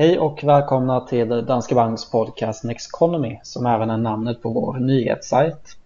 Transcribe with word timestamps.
Hej 0.00 0.18
och 0.18 0.44
välkomna 0.44 1.00
till 1.00 1.28
Danske 1.28 1.74
Banks 1.74 2.10
podcast 2.10 2.64
Next 2.64 2.90
Economy 2.94 3.38
som 3.42 3.66
även 3.66 3.90
är 3.90 3.96
namnet 3.96 4.42
på 4.42 4.48
vår 4.48 4.78
nyhetssajt. 4.78 5.76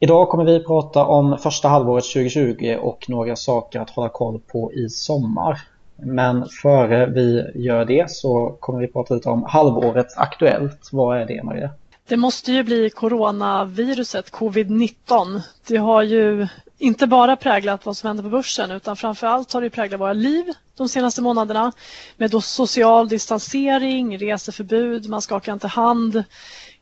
Idag 0.00 0.28
kommer 0.28 0.44
vi 0.44 0.64
prata 0.64 1.04
om 1.04 1.38
första 1.38 1.68
halvåret 1.68 2.04
2020 2.04 2.76
och 2.80 3.04
några 3.08 3.36
saker 3.36 3.80
att 3.80 3.90
hålla 3.90 4.08
koll 4.08 4.40
på 4.52 4.72
i 4.72 4.88
sommar. 4.88 5.60
Men 5.96 6.46
före 6.62 7.06
vi 7.06 7.50
gör 7.54 7.84
det 7.84 8.10
så 8.10 8.56
kommer 8.60 8.80
vi 8.80 8.86
prata 8.86 9.14
lite 9.14 9.28
om 9.28 9.44
halvårets 9.48 10.16
aktuellt. 10.16 10.88
Vad 10.92 11.18
är 11.18 11.26
det 11.26 11.42
Maria? 11.42 11.70
Det 12.08 12.16
måste 12.16 12.52
ju 12.52 12.62
bli 12.62 12.90
coronaviruset 12.90 14.32
covid-19. 14.32 15.40
Det 15.68 15.76
har 15.76 16.02
ju 16.02 16.46
inte 16.78 17.06
bara 17.06 17.36
präglat 17.36 17.86
vad 17.86 17.96
som 17.96 18.06
händer 18.06 18.22
på 18.22 18.28
börsen 18.28 18.70
utan 18.70 18.96
framförallt 18.96 19.52
har 19.52 19.60
det 19.60 19.70
präglat 19.70 20.00
våra 20.00 20.12
liv 20.12 20.44
de 20.76 20.88
senaste 20.88 21.22
månaderna 21.22 21.72
med 22.16 22.30
då 22.30 22.40
social 22.40 23.08
distansering, 23.08 24.18
reseförbud, 24.18 25.08
man 25.08 25.22
skakar 25.22 25.52
inte 25.52 25.68
hand, 25.68 26.24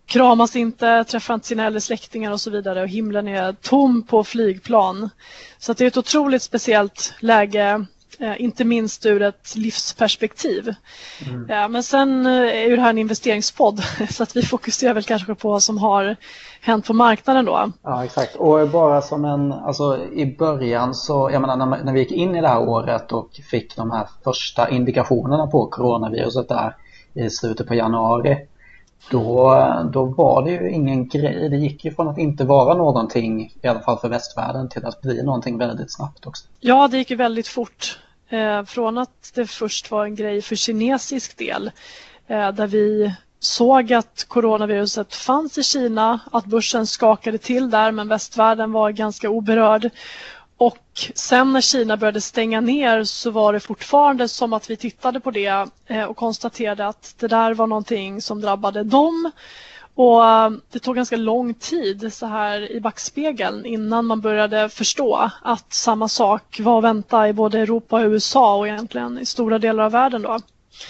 kramas 0.06 0.56
inte, 0.56 1.04
träffar 1.04 1.34
inte 1.34 1.46
sina 1.46 1.66
äldre 1.66 1.80
släktingar 1.80 2.32
och 2.32 2.40
så 2.40 2.50
vidare 2.50 2.82
och 2.82 2.88
himlen 2.88 3.28
är 3.28 3.52
tom 3.52 4.02
på 4.02 4.24
flygplan. 4.24 5.10
Så 5.58 5.72
det 5.72 5.84
är 5.84 5.88
ett 5.88 5.96
otroligt 5.96 6.42
speciellt 6.42 7.14
läge 7.20 7.86
inte 8.38 8.64
minst 8.64 9.06
ur 9.06 9.22
ett 9.22 9.56
livsperspektiv. 9.56 10.74
Mm. 11.26 11.72
Men 11.72 11.82
sen 11.82 12.26
eh, 12.26 12.32
är 12.32 12.68
ju 12.68 12.76
det 12.76 12.82
här 12.82 12.90
en 12.90 12.98
investeringspodd 12.98 13.82
så 14.10 14.22
att 14.22 14.36
vi 14.36 14.42
fokuserar 14.42 14.94
väl 14.94 15.02
kanske 15.02 15.34
på 15.34 15.48
vad 15.48 15.62
som 15.62 15.78
har 15.78 16.16
hänt 16.60 16.86
på 16.86 16.92
marknaden 16.92 17.44
då. 17.44 17.72
Ja 17.82 18.04
exakt 18.04 18.36
och 18.36 18.68
bara 18.68 19.02
som 19.02 19.24
en, 19.24 19.52
alltså 19.52 20.04
i 20.12 20.36
början 20.38 20.94
så, 20.94 21.30
jag 21.32 21.40
menar 21.40 21.56
när, 21.56 21.84
när 21.84 21.92
vi 21.92 22.00
gick 22.00 22.12
in 22.12 22.36
i 22.36 22.40
det 22.40 22.48
här 22.48 22.68
året 22.68 23.12
och 23.12 23.30
fick 23.50 23.76
de 23.76 23.90
här 23.90 24.08
första 24.24 24.70
indikationerna 24.70 25.46
på 25.46 25.66
coronaviruset 25.66 26.48
där 26.48 26.76
i 27.14 27.30
slutet 27.30 27.68
på 27.68 27.74
januari 27.74 28.46
då, 29.10 29.88
då 29.92 30.04
var 30.04 30.44
det 30.44 30.50
ju 30.50 30.70
ingen 30.70 31.08
grej. 31.08 31.48
Det 31.48 31.56
gick 31.56 31.84
ju 31.84 31.94
från 31.94 32.08
att 32.08 32.18
inte 32.18 32.44
vara 32.44 32.74
någonting, 32.74 33.52
i 33.62 33.68
alla 33.68 33.80
fall 33.80 33.98
för 33.98 34.08
västvärlden, 34.08 34.68
till 34.68 34.84
att 34.84 35.00
bli 35.00 35.22
någonting 35.22 35.58
väldigt 35.58 35.92
snabbt 35.92 36.26
också. 36.26 36.44
Ja, 36.60 36.88
det 36.88 36.98
gick 36.98 37.10
ju 37.10 37.16
väldigt 37.16 37.48
fort. 37.48 37.98
Eh, 38.28 38.64
från 38.64 38.98
att 38.98 39.32
det 39.34 39.46
först 39.46 39.90
var 39.90 40.04
en 40.04 40.14
grej 40.14 40.42
för 40.42 40.56
kinesisk 40.56 41.36
del 41.36 41.70
eh, 42.26 42.52
där 42.52 42.66
vi 42.66 43.14
såg 43.40 43.92
att 43.92 44.24
coronaviruset 44.28 45.14
fanns 45.14 45.58
i 45.58 45.62
Kina, 45.62 46.20
att 46.32 46.44
börsen 46.44 46.86
skakade 46.86 47.38
till 47.38 47.70
där 47.70 47.92
men 47.92 48.08
västvärlden 48.08 48.72
var 48.72 48.90
ganska 48.90 49.30
oberörd. 49.30 49.90
Och 50.56 51.10
sen 51.14 51.52
när 51.52 51.60
Kina 51.60 51.96
började 51.96 52.20
stänga 52.20 52.60
ner 52.60 53.04
så 53.04 53.30
var 53.30 53.52
det 53.52 53.60
fortfarande 53.60 54.28
som 54.28 54.52
att 54.52 54.70
vi 54.70 54.76
tittade 54.76 55.20
på 55.20 55.30
det 55.30 55.68
eh, 55.86 56.04
och 56.04 56.16
konstaterade 56.16 56.86
att 56.86 57.14
det 57.18 57.28
där 57.28 57.54
var 57.54 57.66
någonting 57.66 58.22
som 58.22 58.40
drabbade 58.40 58.82
dem 58.82 59.30
och 59.96 60.24
eh, 60.24 60.50
det 60.70 60.78
tog 60.78 60.96
ganska 60.96 61.16
lång 61.16 61.54
tid 61.54 62.12
så 62.12 62.26
här 62.26 62.72
i 62.72 62.80
backspegeln 62.80 63.66
innan 63.66 64.06
man 64.06 64.20
började 64.20 64.68
förstå 64.68 65.30
att 65.42 65.72
samma 65.72 66.08
sak 66.08 66.60
var 66.62 66.78
att 66.78 66.84
vänta 66.84 67.28
i 67.28 67.32
både 67.32 67.60
Europa 67.60 67.96
och 67.96 68.06
USA 68.06 68.56
och 68.56 68.68
egentligen 68.68 69.18
i 69.18 69.26
stora 69.26 69.58
delar 69.58 69.84
av 69.84 69.92
världen 69.92 70.22
då. 70.22 70.38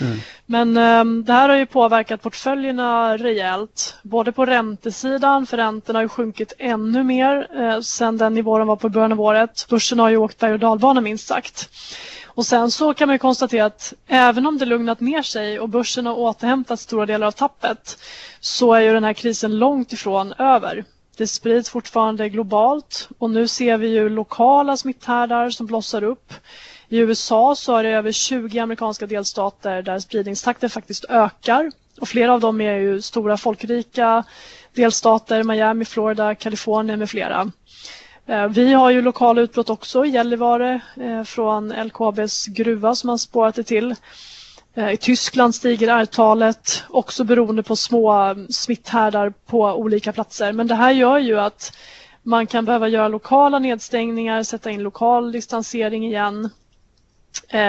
Mm. 0.01 0.19
Men 0.47 0.77
um, 0.77 1.25
det 1.25 1.33
här 1.33 1.49
har 1.49 1.57
ju 1.57 1.67
påverkat 1.67 2.23
portföljerna 2.23 3.17
rejält. 3.17 3.97
Både 4.03 4.33
på 4.33 4.47
räntesidan, 4.47 5.47
för 5.47 5.57
räntorna 5.57 5.97
har 5.97 6.03
ju 6.03 6.09
sjunkit 6.09 6.53
ännu 6.59 7.03
mer 7.03 7.49
eh, 7.61 7.81
sedan 7.81 8.17
den 8.17 8.35
nivå 8.35 8.59
de 8.59 8.69
var 8.69 8.77
på 8.77 8.89
början 8.89 9.13
av 9.13 9.21
året. 9.21 9.67
Börsen 9.71 9.99
har 9.99 10.11
ju 10.11 10.17
åkt 10.17 10.39
berg 10.39 10.53
och 10.53 10.59
dalbana 10.59 11.01
minst 11.01 11.27
sagt. 11.27 11.69
Och 12.37 12.47
sen 12.47 12.71
så 12.71 12.95
kan 12.95 13.09
man 13.09 13.19
konstatera 13.19 13.65
att 13.65 13.95
även 14.07 14.47
om 14.47 14.59
det 14.59 14.65
lugnat 14.65 15.01
ner 15.01 15.23
sig 15.23 15.61
och 15.61 15.69
börsen 15.69 16.07
har 16.07 16.19
återhämtat 16.19 16.81
stora 16.81 17.07
delar 17.07 17.27
av 17.27 17.33
tappet 17.33 17.99
så 18.41 18.75
är 18.75 18.81
ju 18.81 18.93
den 18.93 19.05
här 19.05 19.13
krisen 19.13 19.59
långt 19.59 19.93
ifrån 19.93 20.33
över. 20.33 20.85
Det 21.17 21.27
sprids 21.27 21.71
fortfarande 21.71 22.29
globalt 22.29 23.09
och 23.19 23.31
nu 23.31 23.49
ser 23.49 23.79
vi 23.79 23.89
ju 23.89 24.09
lokala 24.09 24.77
smitthärdar 24.77 25.51
som 25.51 25.67
blossar 25.67 26.05
upp. 26.05 26.33
I 26.89 26.99
USA 26.99 27.55
så 27.57 27.77
är 27.77 27.83
det 27.83 27.91
över 27.91 28.13
20 28.13 28.59
amerikanska 28.59 29.07
delstater 29.07 29.83
där 29.83 29.99
spridningstakten 29.99 30.71
faktiskt 30.71 31.05
ökar 31.09 31.71
och 32.01 32.09
flera 32.09 32.33
av 32.35 32.41
dem 32.41 32.61
är 32.61 32.77
ju 32.79 33.03
stora 33.03 33.37
folkrika 33.37 34.25
delstater, 34.75 35.43
Miami, 35.43 35.85
Florida, 35.85 36.35
Kalifornien 36.35 36.99
med 36.99 37.11
flera. 37.11 37.51
Eh, 38.29 38.49
vi 38.49 38.73
har 38.73 38.91
ju 38.91 39.03
lokala 39.03 39.41
utbrott 39.41 39.71
också 39.71 40.05
i 40.05 40.09
Gällivare 40.09 40.81
eh, 41.01 41.23
från 41.23 41.69
LKABs 41.69 42.47
gruva 42.47 42.95
som 42.95 43.07
man 43.07 43.19
spårat 43.19 43.55
det 43.55 43.63
till. 43.63 43.95
Eh, 44.75 44.91
I 44.91 44.97
Tyskland 44.97 45.55
stiger 45.55 45.89
R-talet 45.89 46.85
också 46.89 47.25
beroende 47.25 47.63
på 47.63 47.77
små 47.77 48.13
mm, 48.13 48.47
smitthärdar 48.49 49.33
på 49.47 49.63
olika 49.63 50.13
platser. 50.13 50.53
Men 50.53 50.67
det 50.67 50.75
här 50.75 50.91
gör 50.93 51.19
ju 51.19 51.41
att 51.41 51.77
man 52.23 52.47
kan 52.47 52.65
behöva 52.65 52.89
göra 52.89 53.09
lokala 53.09 53.59
nedstängningar, 53.59 54.43
sätta 54.43 54.71
in 54.71 54.83
lokal 54.83 55.33
distansering 55.33 56.07
igen. 56.07 56.51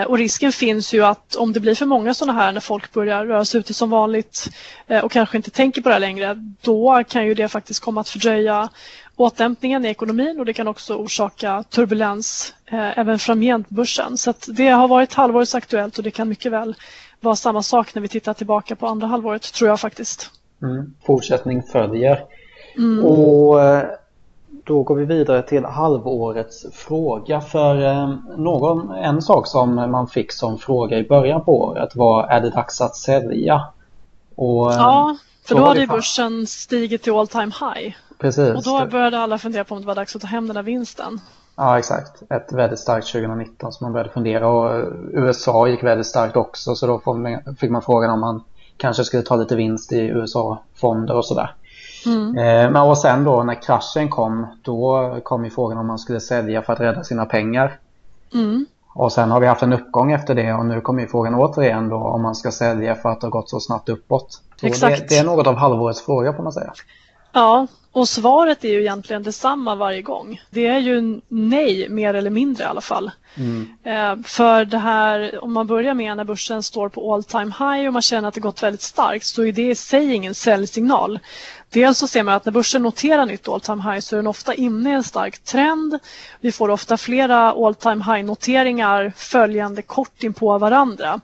Och 0.07 0.17
risken 0.17 0.51
finns 0.51 0.93
ju 0.93 1.05
att 1.05 1.35
om 1.35 1.53
det 1.53 1.59
blir 1.59 1.75
för 1.75 1.85
många 1.85 2.13
sådana 2.13 2.39
här 2.39 2.51
när 2.51 2.61
folk 2.61 2.93
börjar 2.93 3.25
röra 3.25 3.45
sig 3.45 3.59
ute 3.59 3.73
som 3.73 3.89
vanligt 3.89 4.47
och 5.03 5.11
kanske 5.11 5.37
inte 5.37 5.51
tänker 5.51 5.81
på 5.81 5.89
det 5.89 5.95
här 5.95 5.99
längre, 5.99 6.35
då 6.61 7.03
kan 7.07 7.25
ju 7.25 7.33
det 7.33 7.47
faktiskt 7.47 7.79
komma 7.79 8.01
att 8.01 8.09
fördröja 8.09 8.69
återhämtningen 9.17 9.85
i 9.85 9.87
ekonomin 9.87 10.39
och 10.39 10.45
det 10.45 10.53
kan 10.53 10.67
också 10.67 10.95
orsaka 10.95 11.63
turbulens 11.69 12.53
eh, 12.65 12.99
även 12.99 13.19
framgent 13.19 13.69
på 13.69 13.73
börsen. 13.73 14.17
Så 14.17 14.33
det 14.47 14.67
har 14.67 14.87
varit 14.87 15.13
halvårets 15.13 15.55
aktuellt 15.55 15.97
och 15.97 16.03
det 16.03 16.11
kan 16.11 16.29
mycket 16.29 16.51
väl 16.51 16.75
vara 17.19 17.35
samma 17.35 17.63
sak 17.63 17.95
när 17.95 18.01
vi 18.01 18.07
tittar 18.07 18.33
tillbaka 18.33 18.75
på 18.75 18.87
andra 18.87 19.07
halvåret 19.07 19.53
tror 19.53 19.69
jag 19.69 19.79
faktiskt. 19.79 20.31
Mm. 20.61 20.93
Fortsättning 21.05 21.63
följer. 21.63 22.23
Mm. 22.77 23.05
Och 23.05 23.61
eh, 23.61 23.83
då 24.63 24.83
går 24.83 24.95
vi 24.95 25.05
vidare 25.05 25.41
till 25.41 25.65
halvårets 25.65 26.65
fråga 26.73 27.41
för 27.41 27.85
eh, 27.85 28.15
någon, 28.37 28.91
en 28.91 29.21
sak 29.21 29.47
som 29.47 29.75
man 29.75 30.07
fick 30.07 30.31
som 30.31 30.57
fråga 30.57 30.97
i 30.97 31.03
början 31.03 31.45
på 31.45 31.61
året 31.61 31.95
var 31.95 32.27
är 32.27 32.41
det 32.41 32.49
dags 32.49 32.81
att 32.81 32.95
sälja? 32.95 33.67
Och, 34.35 34.71
eh, 34.71 34.77
ja, 34.77 35.17
för 35.45 35.55
då 35.55 35.65
hade 35.65 35.87
börsen 35.87 36.47
stigit 36.47 37.03
till 37.03 37.13
all 37.13 37.27
time 37.27 37.51
high. 37.59 37.95
Precis. 38.17 38.55
Och 38.55 38.63
då 38.63 38.85
började 38.85 39.19
alla 39.19 39.37
fundera 39.37 39.63
på 39.63 39.75
om 39.75 39.81
det 39.81 39.87
var 39.87 39.95
dags 39.95 40.15
att 40.15 40.21
ta 40.21 40.27
hem 40.27 40.47
den 40.47 40.55
där 40.55 40.63
vinsten. 40.63 41.19
Ja, 41.55 41.79
exakt. 41.79 42.21
Ett 42.29 42.53
väldigt 42.53 42.79
starkt 42.79 43.07
2019 43.07 43.73
som 43.73 43.85
man 43.85 43.93
började 43.93 44.09
fundera 44.09 44.47
och 44.47 44.83
USA 45.11 45.67
gick 45.67 45.83
väldigt 45.83 46.07
starkt 46.07 46.35
också 46.35 46.75
så 46.75 46.87
då 46.87 47.01
fick 47.59 47.71
man 47.71 47.81
frågan 47.81 48.09
om 48.09 48.19
man 48.19 48.43
kanske 48.77 49.03
skulle 49.03 49.23
ta 49.23 49.35
lite 49.35 49.55
vinst 49.55 49.91
i 49.91 49.99
USA-fonder 49.99 51.15
och 51.15 51.25
sådär. 51.25 51.55
Mm. 52.05 52.37
Eh, 52.37 52.71
men 52.71 52.81
och 52.81 52.97
sen 52.97 53.23
då 53.23 53.43
när 53.43 53.61
kraschen 53.61 54.09
kom, 54.09 54.47
då 54.61 55.19
kom 55.23 55.45
ju 55.45 55.51
frågan 55.51 55.77
om 55.77 55.87
man 55.87 55.99
skulle 55.99 56.19
sälja 56.19 56.61
för 56.61 56.73
att 56.73 56.79
rädda 56.79 57.03
sina 57.03 57.25
pengar. 57.25 57.79
Mm. 58.33 58.65
Och 58.93 59.11
sen 59.11 59.31
har 59.31 59.39
vi 59.39 59.47
haft 59.47 59.63
en 59.63 59.73
uppgång 59.73 60.11
efter 60.11 60.35
det 60.35 60.53
och 60.53 60.65
nu 60.65 60.81
kommer 60.81 61.01
ju 61.01 61.07
frågan 61.07 61.35
återigen 61.35 61.89
då 61.89 61.97
om 61.97 62.21
man 62.21 62.35
ska 62.35 62.51
sälja 62.51 62.95
för 62.95 63.09
att 63.09 63.21
det 63.21 63.27
har 63.27 63.31
gått 63.31 63.49
så 63.49 63.59
snabbt 63.59 63.89
uppåt. 63.89 64.41
Exakt. 64.61 64.99
Det, 64.99 65.15
det, 65.15 65.17
är 65.17 65.23
något 65.23 65.47
av 65.47 65.55
halvårets 65.55 66.01
fråga 66.01 66.33
får 66.33 66.43
man 66.43 66.53
säga. 66.53 66.73
Ja, 67.31 67.67
och 67.91 68.09
svaret 68.09 68.63
är 68.63 68.69
ju 68.69 68.79
egentligen 68.81 69.23
detsamma 69.23 69.75
varje 69.75 70.01
gång. 70.01 70.41
Det 70.49 70.67
är 70.67 70.79
ju 70.79 71.21
nej, 71.27 71.89
mer 71.89 72.13
eller 72.13 72.29
mindre 72.29 72.63
i 72.63 72.67
alla 72.67 72.81
fall. 72.81 73.11
Mm. 73.35 73.67
Eh, 73.83 74.25
för 74.27 74.65
det 74.65 74.77
här, 74.77 75.43
om 75.43 75.53
man 75.53 75.67
börjar 75.67 75.93
med 75.93 76.17
när 76.17 76.23
börsen 76.23 76.63
står 76.63 76.89
på 76.89 77.13
all 77.13 77.23
time 77.23 77.53
high 77.59 77.87
och 77.87 77.93
man 77.93 78.01
känner 78.01 78.27
att 78.27 78.33
det 78.33 78.39
gått 78.39 78.63
väldigt 78.63 78.81
starkt 78.81 79.25
så 79.25 79.45
är 79.45 79.51
det 79.51 79.69
i 79.69 79.75
sig 79.75 80.13
ingen 80.13 80.35
säljsignal. 80.35 81.19
Dels 81.69 81.97
så 81.97 82.07
ser 82.07 82.23
man 82.23 82.33
att 82.33 82.45
när 82.45 82.51
börsen 82.51 82.81
noterar 82.81 83.25
nytt 83.25 83.47
all 83.47 83.61
time 83.61 83.83
high 83.83 83.99
så 83.99 84.15
är 84.15 84.17
den 84.17 84.27
ofta 84.27 84.53
inne 84.53 84.89
i 84.89 84.93
en 84.93 85.03
stark 85.03 85.39
trend. 85.39 85.99
Vi 86.39 86.51
får 86.51 86.69
ofta 86.69 86.97
flera 86.97 87.51
all 87.51 87.75
time 87.75 88.03
high 88.03 88.25
noteringar 88.25 89.13
följande 89.15 89.81
kort 89.81 90.23
in 90.23 90.33
på 90.33 90.57
varandra. 90.57 91.21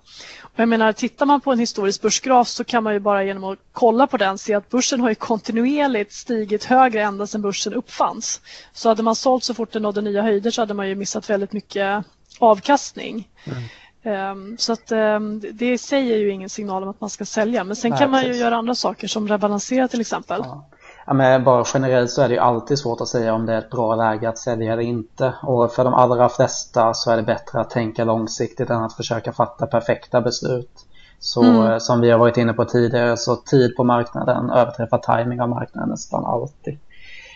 Jag 0.56 0.70
menar, 0.70 0.94
tittar 0.94 1.26
man 1.26 1.42
på 1.42 1.52
en 1.52 1.60
historisk 1.60 2.02
börsgraf 2.02 2.48
så 2.48 2.64
kan 2.64 2.84
man 2.84 2.94
ju 2.94 3.00
bara 3.00 3.24
genom 3.24 3.44
att 3.44 3.60
kolla 3.72 4.08
på 4.08 4.18
den 4.18 4.38
se 4.38 4.54
att 4.54 4.70
börsen 4.70 5.02
har 5.02 5.10
ju 5.10 5.16
kontinuerligt 5.16 6.14
stigit 6.14 6.64
högre 6.64 7.02
ända 7.02 7.28
sedan 7.28 7.42
börsen 7.42 7.74
uppfanns. 7.74 8.42
Så 8.74 8.90
hade 8.90 9.04
man 9.04 9.16
sålt 9.16 9.44
så 9.44 9.54
fort 9.54 9.72
den 9.72 9.82
nådde 9.82 10.02
nya 10.02 10.22
höjder 10.22 10.52
så 10.52 10.62
hade 10.62 10.74
man 10.74 10.90
ju 10.90 10.96
missat 10.96 11.30
väldigt 11.30 11.54
mycket 11.54 12.06
avkastning. 12.40 13.28
Mm. 13.44 13.64
Um, 14.06 14.58
så 14.58 14.74
att 14.74 14.92
um, 14.92 15.40
det 15.40 15.92
är 15.92 16.02
ju 16.02 16.32
ingen 16.32 16.50
signal 16.50 16.84
om 16.84 16.90
att 16.90 17.02
man 17.02 17.10
ska 17.10 17.26
sälja. 17.26 17.64
Men 17.64 17.76
sen 17.76 17.92
Nej, 17.92 18.00
kan 18.00 18.12
man 18.12 18.22
precis. 18.22 18.36
ju 18.36 18.42
göra 18.42 18.56
andra 18.56 18.76
saker 18.76 19.08
som 19.08 19.28
rebalansera 19.28 19.88
till 19.88 20.02
exempel. 20.02 20.42
Ja. 20.44 20.70
Ja, 21.06 21.14
men 21.14 21.44
bara 21.44 21.64
generellt 21.74 22.12
så 22.12 22.22
är 22.22 22.28
det 22.28 22.34
ju 22.34 22.40
alltid 22.40 22.80
svårt 22.80 23.02
att 23.02 23.08
säga 23.08 23.34
om 23.34 23.46
det 23.46 23.54
är 23.54 23.58
ett 23.58 23.70
bra 23.70 23.96
läge 23.96 24.30
att 24.30 24.38
sälja 24.38 24.74
eller 24.74 24.84
inte. 24.84 25.34
Och 25.42 25.72
för 25.72 25.84
de 25.84 25.94
allra 25.94 26.30
flesta 26.30 26.94
så 26.94 27.12
är 27.12 27.18
det 27.18 27.24
bättre 27.24 27.60
att 27.60 27.70
tänka 27.70 28.04
långsiktigt 28.04 28.70
än 28.70 28.84
att 28.84 28.94
försöka 28.94 29.34
fatta 29.34 29.68
perfekta 29.68 30.22
beslut. 30.22 30.86
Så 31.20 31.44
mm. 31.44 31.72
Eh, 31.72 31.78
som 31.78 32.02
vi 32.02 32.12
har 32.12 32.20
varit 32.20 32.38
inne 32.38 32.54
på 32.54 32.66
tidigare 32.66 33.18
så 33.18 33.36
tid 33.36 33.76
på 33.76 33.84
marknaden 33.84 34.50
överträffar 34.50 34.98
timing 34.98 35.42
av 35.42 35.50
marknaden 35.50 35.90
nästan 35.90 36.26
alltid. 36.26 36.78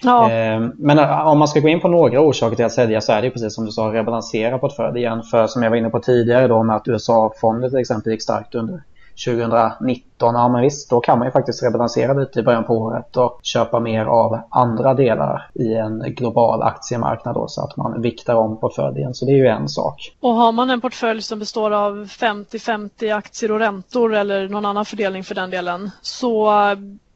Ja. 0.04 0.32
Ehm, 0.32 0.72
men 0.76 1.00
eh, 1.00 1.28
om 1.28 1.40
man 1.40 1.48
ska 1.48 1.60
gå 1.60 1.68
in 1.68 1.80
på 1.80 1.88
några 1.88 2.22
orsaker 2.22 2.56
till 2.56 2.66
att 2.66 2.72
sälja 2.72 3.02
så 3.02 3.12
är 3.12 3.22
det 3.22 3.30
precis 3.30 3.56
som 3.56 3.66
du 3.66 3.72
sa, 3.72 3.94
rebalansera 3.94 4.58
portföljen. 4.58 5.24
För 5.24 5.48
som 5.48 5.64
jag 5.64 5.70
var 5.70 5.78
inne 5.78 5.90
på 5.90 6.00
tidigare 6.00 6.48
då 6.48 6.64
med 6.64 6.76
att 6.76 6.88
USA-fonder 6.88 7.70
till 7.70 7.80
exempel 7.80 8.12
gick 8.12 8.24
starkt 8.24 8.56
under 8.56 8.84
2019, 9.26 10.36
ja 10.36 10.50
men 10.50 10.62
visst, 10.62 10.90
då 10.90 11.00
kan 11.00 11.20
man 11.20 11.28
ju 11.28 11.32
faktiskt 11.32 11.64
rebalansera 11.64 12.14
lite 12.14 12.40
i 12.40 12.44
början 12.44 12.64
på 12.64 12.78
året 12.78 13.18
och 13.18 13.40
köpa 13.44 13.80
mer 13.80 14.06
av 14.06 14.40
andra 14.50 14.94
delar 14.94 15.50
i 15.54 15.74
en 15.74 16.00
global 16.00 16.62
aktiemarknad 16.62 17.36
då 17.36 17.48
så 17.48 17.64
att 17.64 17.78
man 17.78 18.02
viktar 18.02 18.36
om 18.36 18.60
portföljen. 18.60 19.14
Så 19.14 19.26
det 19.26 19.32
är 19.32 19.38
ju 19.38 19.48
en 19.48 19.70
sak. 19.70 20.16
Och 20.20 20.34
har 20.34 20.52
man 20.52 20.70
en 20.70 20.82
portfölj 20.82 21.22
som 21.22 21.40
består 21.40 21.72
av 21.72 22.06
50-50 22.06 23.16
aktier 23.16 23.52
och 23.52 23.60
räntor 23.60 24.16
eller 24.16 24.50
någon 24.50 24.66
annan 24.66 24.86
fördelning 24.86 25.24
för 25.24 25.36
den 25.36 25.50
delen 25.50 25.92
så 26.02 26.52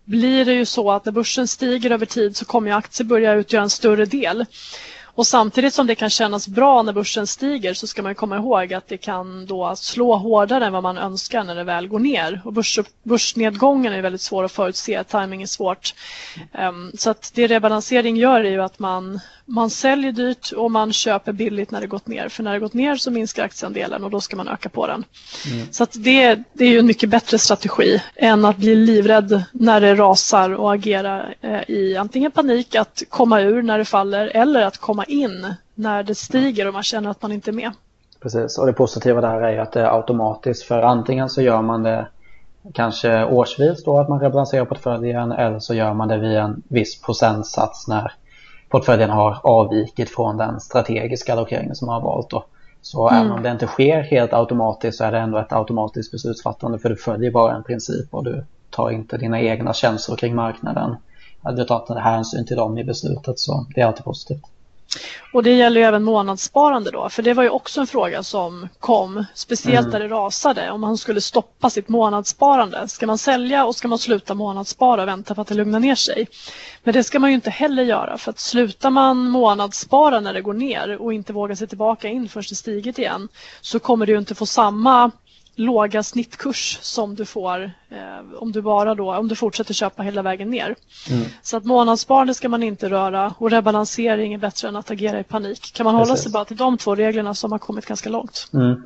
blir 0.06 0.46
det 0.46 0.54
ju 0.54 0.66
så 0.66 0.92
att 0.92 1.06
när 1.06 1.12
börsen 1.12 1.48
stiger 1.48 1.92
över 1.92 2.06
tid 2.06 2.38
så 2.38 2.46
kommer 2.46 2.72
aktier 2.72 3.08
börja 3.08 3.34
utgöra 3.34 3.62
en 3.62 3.70
större 3.70 4.06
del. 4.06 4.46
Och 5.14 5.28
samtidigt 5.28 5.74
som 5.74 5.88
det 5.88 5.96
kan 5.96 6.10
kännas 6.10 6.48
bra 6.48 6.82
när 6.82 6.94
börsen 6.94 7.28
stiger 7.28 7.74
så 7.74 7.88
ska 7.88 8.02
man 8.02 8.16
komma 8.16 8.38
ihåg 8.38 8.74
att 8.74 8.88
det 8.88 8.98
kan 8.98 9.46
då 9.46 9.76
slå 9.76 10.16
hårdare 10.16 10.66
än 10.66 10.74
vad 10.74 10.84
man 10.84 10.98
önskar 10.98 11.44
när 11.44 11.56
det 11.56 11.64
väl 11.64 11.88
går 11.88 12.00
ner. 12.00 12.42
Och 12.46 12.54
börs, 12.54 12.80
börsnedgången 13.04 13.94
är 13.94 14.02
väldigt 14.02 14.22
svår 14.22 14.44
att 14.44 14.52
förutse, 14.52 15.04
timing 15.04 15.42
är 15.42 15.46
svårt. 15.46 15.94
Um, 16.70 16.92
så 16.98 17.10
att 17.10 17.32
det 17.34 17.48
rebalansering 17.48 18.18
gör 18.18 18.40
är 18.40 18.52
ju 18.52 18.62
att 18.62 18.80
man, 18.80 19.20
man 19.46 19.70
säljer 19.70 20.12
dyrt 20.12 20.52
och 20.52 20.72
man 20.72 20.94
köper 20.94 21.32
billigt 21.32 21.72
när 21.72 21.82
det 21.82 21.88
gått 21.88 22.08
ner. 22.08 22.30
För 22.30 22.44
när 22.44 22.54
det 22.54 22.60
gått 22.60 22.74
ner 22.74 22.96
så 22.96 23.12
minskar 23.12 23.44
aktieandelen 23.44 24.04
och 24.04 24.12
då 24.12 24.22
ska 24.22 24.36
man 24.36 24.48
öka 24.48 24.70
på 24.70 24.88
den. 24.88 25.04
Mm. 25.52 25.68
Så 25.72 25.84
att 25.84 26.04
det, 26.04 26.40
det 26.54 26.66
är 26.66 26.70
ju 26.70 26.80
en 26.80 26.86
mycket 26.86 27.10
bättre 27.10 27.40
strategi 27.40 28.02
än 28.16 28.46
att 28.46 28.58
bli 28.58 28.76
livrädd 28.76 29.44
när 29.52 29.82
det 29.82 29.96
rasar 29.96 30.50
och 30.50 30.74
agera 30.74 31.26
eh, 31.42 31.70
i 31.70 31.98
antingen 31.98 32.32
panik 32.32 32.76
att 32.76 33.04
komma 33.10 33.42
ur 33.42 33.62
när 33.62 33.78
det 33.78 33.86
faller 33.86 34.32
eller 34.34 34.62
att 34.62 34.78
komma 34.78 35.01
in 35.04 35.54
när 35.76 36.04
det 36.04 36.16
stiger 36.16 36.68
och 36.68 36.74
man 36.74 36.84
känner 36.84 37.10
att 37.10 37.22
man 37.22 37.32
inte 37.32 37.52
är 37.52 37.54
med. 37.54 37.72
Precis, 38.22 38.58
och 38.58 38.66
det 38.66 38.74
positiva 38.74 39.22
där 39.22 39.42
är 39.42 39.60
att 39.60 39.72
det 39.72 39.82
är 39.82 39.96
automatiskt 39.96 40.64
för 40.64 40.82
antingen 40.82 41.30
så 41.30 41.42
gör 41.42 41.62
man 41.62 41.84
det 41.84 42.08
kanske 42.74 43.26
årsvis 43.26 43.84
då 43.84 44.00
att 44.00 44.10
man 44.10 44.20
rebalanserar 44.20 44.66
portföljen 44.66 45.32
eller 45.32 45.60
så 45.60 45.74
gör 45.74 45.94
man 45.94 46.08
det 46.08 46.18
via 46.18 46.44
en 46.44 46.64
viss 46.68 47.02
procentsats 47.02 47.88
när 47.88 48.12
portföljen 48.70 49.10
har 49.10 49.38
avvikit 49.44 50.10
från 50.10 50.38
den 50.38 50.60
strategiska 50.60 51.34
allokeringen 51.34 51.76
som 51.76 51.86
man 51.86 52.02
har 52.02 52.02
valt. 52.02 52.30
Då. 52.30 52.46
Så 52.82 53.10
mm. 53.10 53.22
även 53.22 53.32
om 53.32 53.44
det 53.44 53.52
inte 53.52 53.68
sker 53.68 54.02
helt 54.02 54.34
automatiskt 54.34 54.98
så 54.98 55.04
är 55.04 55.12
det 55.12 55.20
ändå 55.20 55.38
ett 55.38 55.54
automatiskt 55.54 56.12
beslutsfattande 56.12 56.80
för 56.80 56.90
du 56.90 56.96
följer 56.96 57.32
bara 57.32 57.56
en 57.56 57.64
princip 57.64 58.14
och 58.14 58.24
du 58.24 58.44
tar 58.70 58.90
inte 58.90 59.18
dina 59.18 59.42
egna 59.42 59.74
känslor 59.74 60.16
kring 60.16 60.36
marknaden. 60.36 60.96
Du 61.56 61.64
tar 61.64 61.80
inte 61.80 61.94
hänsyn 61.94 62.46
till 62.46 62.58
dem 62.58 62.78
i 62.78 62.84
beslutet 62.84 63.40
så 63.40 63.66
det 63.76 63.82
är 63.82 63.86
alltid 63.86 64.04
positivt. 64.06 64.44
Och 65.34 65.44
det 65.44 65.52
gäller 65.52 65.82
ju 65.82 65.88
även 65.88 66.04
månadssparande 66.04 66.92
då, 66.92 67.10
för 67.10 67.24
det 67.24 67.34
var 67.34 67.44
ju 67.44 67.50
också 67.50 67.82
en 67.82 67.88
fråga 67.88 68.24
som 68.24 68.70
kom, 68.80 69.26
speciellt 69.36 69.88
mm. 69.88 69.92
där 69.92 70.00
det 70.00 70.16
rasade, 70.16 70.72
om 70.72 70.82
man 70.82 70.98
skulle 70.98 71.22
stoppa 71.22 71.70
sitt 71.70 71.90
månadssparande. 71.90 72.88
Ska 72.88 73.08
man 73.08 73.18
sälja 73.18 73.66
och 73.66 73.76
ska 73.76 73.88
man 73.88 74.00
sluta 74.00 74.34
månadsspara 74.34 75.02
och 75.02 75.08
vänta 75.08 75.36
på 75.36 75.42
att 75.42 75.48
det 75.48 75.56
lugnar 75.56 75.80
ner 75.80 75.96
sig? 75.96 76.28
Men 76.84 76.94
det 76.94 77.04
ska 77.04 77.20
man 77.20 77.30
ju 77.30 77.36
inte 77.36 77.50
heller 77.50 77.84
göra, 77.84 78.18
för 78.18 78.30
att 78.30 78.40
slutar 78.40 78.90
man 78.90 79.18
månadsspara 79.18 80.20
när 80.20 80.34
det 80.34 80.42
går 80.42 80.54
ner 80.54 81.02
och 81.02 81.14
inte 81.14 81.34
vågar 81.34 81.56
sig 81.56 81.68
tillbaka 81.68 82.08
in 82.08 82.30
först 82.30 82.50
det 82.50 82.56
stigit 82.56 83.00
igen, 83.00 83.28
så 83.62 83.80
kommer 83.80 84.06
du 84.06 84.18
inte 84.18 84.36
få 84.36 84.46
samma 84.46 85.12
låga 85.62 86.04
snittkurs 86.04 86.80
som 86.82 87.16
du 87.16 87.26
får 87.26 87.64
eh, 87.90 88.40
om 88.40 88.52
du 88.52 88.62
bara 88.62 88.96
då, 88.96 89.16
om 89.16 89.28
du 89.28 89.36
fortsätter 89.36 89.74
köpa 89.74 90.04
hela 90.04 90.22
vägen 90.22 90.50
ner. 90.50 90.76
Mm. 91.10 91.26
Så 91.42 91.58
att 91.58 91.66
månadssparande 91.66 92.34
ska 92.34 92.50
man 92.50 92.64
inte 92.64 92.90
röra 92.90 93.34
och 93.38 93.52
rebalansering 93.52 94.34
är 94.34 94.38
bättre 94.38 94.68
än 94.68 94.76
att 94.76 94.92
agera 94.92 95.20
i 95.20 95.24
panik. 95.24 95.74
Kan 95.74 95.84
man 95.84 95.94
Precis. 95.94 96.10
hålla 96.10 96.18
sig 96.18 96.32
bara 96.32 96.46
till 96.46 96.58
de 96.58 96.78
två 96.78 96.96
reglerna 96.96 97.34
så 97.34 97.48
har 97.48 97.50
man 97.50 97.60
kommit 97.60 97.86
ganska 97.86 98.10
långt. 98.10 98.50
Mm. 98.54 98.84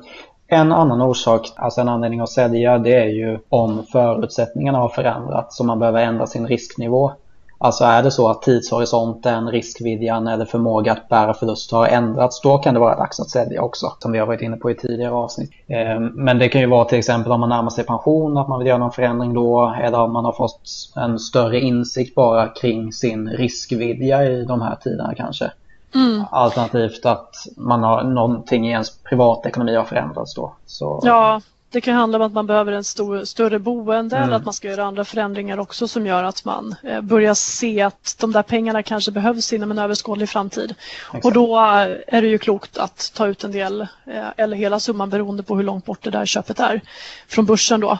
En 0.48 0.72
annan 0.72 1.02
orsak, 1.02 1.52
alltså 1.56 1.80
en 1.80 1.88
anledning 1.88 2.20
att 2.20 2.30
sälja, 2.30 2.78
det 2.78 2.94
är 2.94 3.08
ju 3.08 3.38
om 3.48 3.86
förutsättningarna 3.92 4.78
har 4.78 4.88
förändrats 4.88 5.56
så 5.56 5.64
man 5.64 5.78
behöver 5.78 6.02
ändra 6.02 6.26
sin 6.26 6.48
risknivå. 6.48 7.12
Alltså 7.58 7.84
är 7.84 8.02
det 8.02 8.10
så 8.10 8.28
att 8.28 8.42
tidshorisonten, 8.42 9.50
riskvidjan 9.50 10.26
eller 10.26 10.44
förmåga 10.44 10.92
att 10.92 11.08
bära 11.08 11.34
förluster 11.34 11.76
har 11.76 11.86
ändrats, 11.86 12.40
då 12.40 12.58
kan 12.58 12.74
det 12.74 12.80
vara 12.80 12.96
dags 12.96 13.20
att 13.20 13.30
sälja 13.30 13.62
också, 13.62 13.92
som 13.98 14.12
vi 14.12 14.18
har 14.18 14.26
varit 14.26 14.42
inne 14.42 14.56
på 14.56 14.70
i 14.70 14.74
tidigare 14.74 15.12
avsnitt. 15.12 15.50
Ehm, 15.66 16.06
men 16.06 16.38
det 16.38 16.48
kan 16.48 16.60
ju 16.60 16.66
vara 16.66 16.84
till 16.84 16.98
exempel 16.98 17.32
om 17.32 17.40
man 17.40 17.48
närmar 17.48 17.70
sig 17.70 17.84
pension, 17.84 18.38
att 18.38 18.48
man 18.48 18.58
vill 18.58 18.68
göra 18.68 18.78
någon 18.78 18.92
förändring 18.92 19.34
då, 19.34 19.74
eller 19.82 20.00
om 20.00 20.12
man 20.12 20.24
har 20.24 20.32
fått 20.32 20.60
en 20.96 21.18
större 21.18 21.60
insikt 21.60 22.14
bara 22.14 22.48
kring 22.48 22.92
sin 22.92 23.28
riskvidja 23.28 24.24
i 24.24 24.44
de 24.44 24.62
här 24.62 24.76
tiderna 24.76 25.14
kanske. 25.14 25.50
Mm. 25.94 26.24
Alternativt 26.30 27.06
att 27.06 27.34
man 27.56 27.82
har 27.82 28.02
någonting 28.02 28.68
i 28.68 28.70
ens 28.70 28.98
privatekonomi 28.98 29.74
har 29.74 29.84
förändrats 29.84 30.34
då. 30.34 30.52
Så... 30.66 31.00
Ja, 31.04 31.40
det 31.76 31.80
kan 31.80 31.94
handla 31.94 32.18
om 32.18 32.24
att 32.24 32.32
man 32.32 32.46
behöver 32.46 32.72
en 32.72 32.84
stor, 32.84 33.24
större 33.24 33.58
boende 33.58 34.16
mm. 34.16 34.28
eller 34.28 34.36
att 34.36 34.44
man 34.44 34.54
ska 34.54 34.68
göra 34.68 34.84
andra 34.84 35.04
förändringar 35.04 35.58
också 35.58 35.88
som 35.88 36.06
gör 36.06 36.24
att 36.24 36.44
man 36.44 36.74
eh, 36.82 37.00
börjar 37.00 37.34
se 37.34 37.82
att 37.82 38.16
de 38.20 38.32
där 38.32 38.42
pengarna 38.42 38.82
kanske 38.82 39.10
behövs 39.10 39.52
inom 39.52 39.70
en 39.70 39.78
överskådlig 39.78 40.28
framtid. 40.28 40.74
Exakt. 41.06 41.24
Och 41.24 41.32
då 41.32 41.56
eh, 41.56 41.96
är 42.06 42.22
det 42.22 42.28
ju 42.28 42.38
klokt 42.38 42.78
att 42.78 43.12
ta 43.14 43.26
ut 43.26 43.44
en 43.44 43.52
del 43.52 43.80
eh, 43.80 44.28
eller 44.36 44.56
hela 44.56 44.80
summan 44.80 45.10
beroende 45.10 45.42
på 45.42 45.56
hur 45.56 45.62
långt 45.62 45.84
bort 45.84 46.02
det 46.02 46.10
där 46.10 46.26
köpet 46.26 46.60
är 46.60 46.80
från 47.28 47.46
börsen 47.46 47.80
då. 47.80 47.98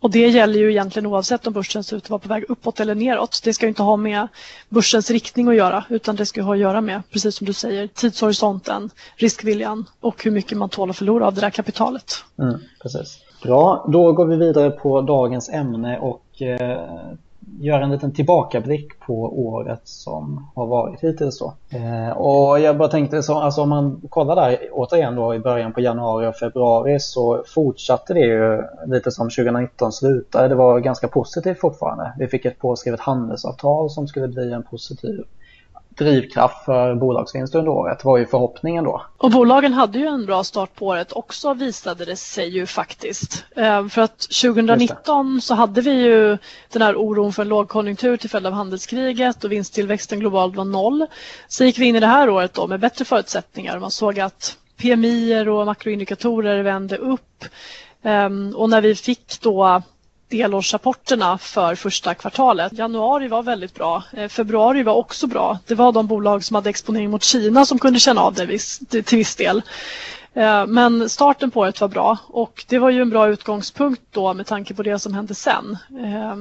Och 0.00 0.10
det 0.10 0.28
gäller 0.28 0.58
ju 0.58 0.70
egentligen 0.70 1.06
oavsett 1.06 1.46
om 1.46 1.52
börsen 1.52 1.84
ser 1.84 1.96
ut 1.96 2.04
att 2.04 2.10
vara 2.10 2.18
på 2.18 2.28
väg 2.28 2.44
uppåt 2.48 2.80
eller 2.80 2.94
neråt. 2.94 3.40
Det 3.44 3.54
ska 3.54 3.66
inte 3.66 3.82
ha 3.82 3.96
med 3.96 4.28
börsens 4.68 5.10
riktning 5.10 5.48
att 5.48 5.54
göra 5.54 5.84
utan 5.88 6.16
det 6.16 6.26
ska 6.26 6.42
ha 6.42 6.52
att 6.52 6.58
göra 6.58 6.80
med, 6.80 7.02
precis 7.10 7.36
som 7.36 7.46
du 7.46 7.52
säger, 7.52 7.86
tidshorisonten, 7.86 8.90
riskviljan 9.16 9.86
och 10.00 10.24
hur 10.24 10.30
mycket 10.30 10.58
man 10.58 10.68
tål 10.68 10.90
att 10.90 10.96
förlora 10.96 11.26
av 11.26 11.34
det 11.34 11.40
där 11.40 11.50
kapitalet. 11.50 12.14
Mm, 12.38 12.58
precis. 12.82 13.18
Bra, 13.42 13.86
då 13.92 14.12
går 14.12 14.26
vi 14.26 14.36
vidare 14.36 14.70
på 14.70 15.00
dagens 15.00 15.48
ämne 15.48 15.98
och 15.98 16.42
eh, 16.42 16.80
göra 17.58 17.84
en 17.84 17.90
liten 17.90 18.12
tillbakablick 18.12 19.00
på 19.00 19.44
året 19.46 19.80
som 19.84 20.50
har 20.54 20.66
varit 20.66 21.00
hittills 21.00 21.38
då. 21.38 21.54
Eh, 21.70 22.10
och 22.10 22.60
jag 22.60 22.78
bara 22.78 22.88
tänkte 22.88 23.22
så, 23.22 23.38
alltså 23.38 23.62
om 23.62 23.68
man 23.68 24.00
kollar 24.08 24.36
där 24.36 24.58
återigen 24.72 25.16
då 25.16 25.34
i 25.34 25.38
början 25.38 25.72
på 25.72 25.80
januari 25.80 26.26
och 26.26 26.36
februari 26.36 27.00
så 27.00 27.44
fortsatte 27.46 28.14
det 28.14 28.20
ju 28.20 28.62
lite 28.86 29.10
som 29.10 29.30
2019 29.30 29.92
slutade. 29.92 30.48
Det 30.48 30.54
var 30.54 30.80
ganska 30.80 31.08
positivt 31.08 31.60
fortfarande. 31.60 32.12
Vi 32.18 32.28
fick 32.28 32.44
ett 32.44 32.58
påskrivet 32.58 33.00
handelsavtal 33.00 33.90
som 33.90 34.08
skulle 34.08 34.28
bli 34.28 34.52
en 34.52 34.62
positiv 34.62 35.24
drivkraft 36.04 36.64
för 36.64 36.94
bolagsvinst 36.94 37.54
under 37.54 37.70
året 37.70 38.04
var 38.04 38.18
ju 38.18 38.26
förhoppningen 38.26 38.84
då. 38.84 39.02
Och 39.18 39.30
bolagen 39.30 39.72
hade 39.72 39.98
ju 39.98 40.06
en 40.06 40.26
bra 40.26 40.44
start 40.44 40.74
på 40.74 40.86
året 40.86 41.12
också 41.12 41.54
visade 41.54 42.04
det 42.04 42.16
sig 42.16 42.48
ju 42.48 42.66
faktiskt. 42.66 43.44
Eh, 43.56 43.88
för 43.88 44.02
att 44.02 44.18
2019 44.18 45.40
så 45.40 45.54
hade 45.54 45.80
vi 45.80 45.90
ju 45.90 46.38
den 46.72 46.82
här 46.82 46.96
oron 46.96 47.32
för 47.32 47.42
en 47.42 47.48
lågkonjunktur 47.48 48.16
till 48.16 48.30
följd 48.30 48.46
av 48.46 48.52
handelskriget 48.52 49.44
och 49.44 49.52
vinsttillväxten 49.52 50.20
globalt 50.20 50.56
var 50.56 50.64
noll. 50.64 51.06
Så 51.48 51.64
gick 51.64 51.78
vi 51.78 51.86
in 51.86 51.96
i 51.96 52.00
det 52.00 52.06
här 52.06 52.30
året 52.30 52.54
då 52.54 52.66
med 52.66 52.80
bättre 52.80 53.04
förutsättningar. 53.04 53.78
Man 53.78 53.90
såg 53.90 54.20
att 54.20 54.56
PMI 54.76 55.48
och 55.48 55.66
makroindikatorer 55.66 56.62
vände 56.62 56.96
upp. 56.96 57.44
Ehm, 58.02 58.54
och 58.56 58.70
när 58.70 58.80
vi 58.80 58.94
fick 58.94 59.40
då 59.40 59.82
delårsrapporterna 60.30 61.38
för 61.38 61.74
första 61.74 62.14
kvartalet. 62.14 62.72
Januari 62.72 63.28
var 63.28 63.42
väldigt 63.42 63.74
bra. 63.74 64.02
Eh, 64.12 64.28
februari 64.28 64.82
var 64.82 64.94
också 64.94 65.26
bra. 65.26 65.58
Det 65.66 65.74
var 65.74 65.92
de 65.92 66.06
bolag 66.06 66.44
som 66.44 66.54
hade 66.54 66.70
exponering 66.70 67.10
mot 67.10 67.22
Kina 67.22 67.66
som 67.66 67.78
kunde 67.78 68.00
känna 68.00 68.20
av 68.20 68.34
det 68.34 68.46
till 69.02 69.18
viss 69.18 69.36
del. 69.36 69.62
Eh, 70.34 70.66
men 70.66 71.08
starten 71.08 71.50
på 71.50 71.60
året 71.60 71.80
var 71.80 71.88
bra 71.88 72.18
och 72.28 72.64
det 72.68 72.78
var 72.78 72.90
ju 72.90 73.02
en 73.02 73.10
bra 73.10 73.28
utgångspunkt 73.28 74.02
då 74.10 74.34
med 74.34 74.46
tanke 74.46 74.74
på 74.74 74.82
det 74.82 74.98
som 74.98 75.14
hände 75.14 75.34
sen. 75.34 75.78
Eh, 75.90 76.36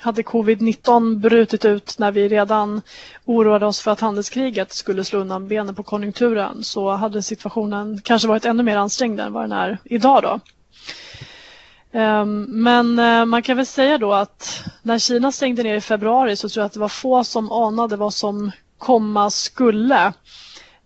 hade 0.00 0.22
covid-19 0.22 1.16
brutit 1.16 1.64
ut 1.64 1.98
när 1.98 2.12
vi 2.12 2.28
redan 2.28 2.82
oroade 3.24 3.66
oss 3.66 3.80
för 3.80 3.90
att 3.90 4.00
handelskriget 4.00 4.72
skulle 4.72 5.04
slå 5.04 5.18
undan 5.18 5.48
benen 5.48 5.74
på 5.74 5.82
konjunkturen 5.82 6.64
så 6.64 6.90
hade 6.90 7.22
situationen 7.22 8.00
kanske 8.04 8.28
varit 8.28 8.44
ännu 8.44 8.62
mer 8.62 8.76
ansträngd 8.76 9.20
än 9.20 9.32
vad 9.32 9.44
den 9.44 9.52
är 9.52 9.78
idag. 9.84 10.22
Då. 10.22 10.40
Ehm, 11.92 12.46
men 12.48 12.98
eh, 12.98 13.24
man 13.24 13.42
kan 13.42 13.56
väl 13.56 13.66
säga 13.66 13.98
då 13.98 14.12
att 14.12 14.64
när 14.82 14.98
Kina 14.98 15.32
stängde 15.32 15.62
ner 15.62 15.74
i 15.74 15.80
februari 15.80 16.36
så 16.36 16.48
tror 16.48 16.60
jag 16.60 16.66
att 16.66 16.72
det 16.72 16.80
var 16.80 16.88
få 16.88 17.24
som 17.24 17.52
anade 17.52 17.96
vad 17.96 18.14
som 18.14 18.50
komma 18.78 19.30
skulle. 19.30 20.12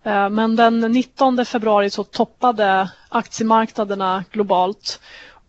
Ehm, 0.04 0.34
men 0.34 0.56
den 0.56 0.80
19 0.80 1.44
februari 1.44 1.90
så 1.90 2.04
toppade 2.04 2.90
aktiemarknaderna 3.08 4.24
globalt 4.30 5.00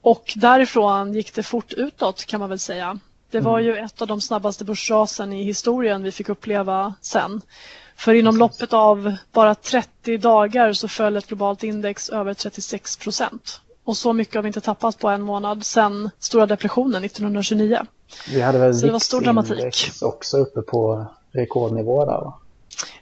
och 0.01 0.33
därifrån 0.35 1.13
gick 1.13 1.33
det 1.33 1.43
fort 1.43 1.73
utåt 1.73 2.25
kan 2.25 2.39
man 2.39 2.49
väl 2.49 2.59
säga. 2.59 2.99
Det 3.31 3.39
var 3.39 3.59
mm. 3.59 3.65
ju 3.65 3.77
ett 3.77 4.01
av 4.01 4.07
de 4.07 4.21
snabbaste 4.21 4.65
börsrasen 4.65 5.33
i 5.33 5.43
historien 5.43 6.03
vi 6.03 6.11
fick 6.11 6.29
uppleva 6.29 6.93
sen. 7.01 7.41
För 7.95 8.13
inom 8.13 8.37
loppet 8.37 8.73
av 8.73 9.15
bara 9.31 9.55
30 9.55 10.17
dagar 10.17 10.73
så 10.73 10.87
föll 10.87 11.17
ett 11.17 11.27
globalt 11.27 11.63
index 11.63 12.09
över 12.09 12.33
36 12.33 12.97
procent. 12.97 13.61
Och 13.83 13.97
så 13.97 14.13
mycket 14.13 14.35
har 14.35 14.41
vi 14.41 14.47
inte 14.47 14.61
tappat 14.61 14.99
på 14.99 15.09
en 15.09 15.21
månad 15.21 15.65
sedan 15.65 16.09
stora 16.19 16.45
depressionen 16.45 17.03
1929. 17.03 17.79
Vi 18.29 18.41
hade 18.41 18.59
väl 18.59 18.75
så 18.75 18.85
det 18.85 18.91
var 18.91 18.99
stor 18.99 19.21
dramatik. 19.21 19.91
också 20.01 20.37
uppe 20.37 20.61
på 20.61 21.05
rekordnivå 21.31 22.05
där 22.05 22.31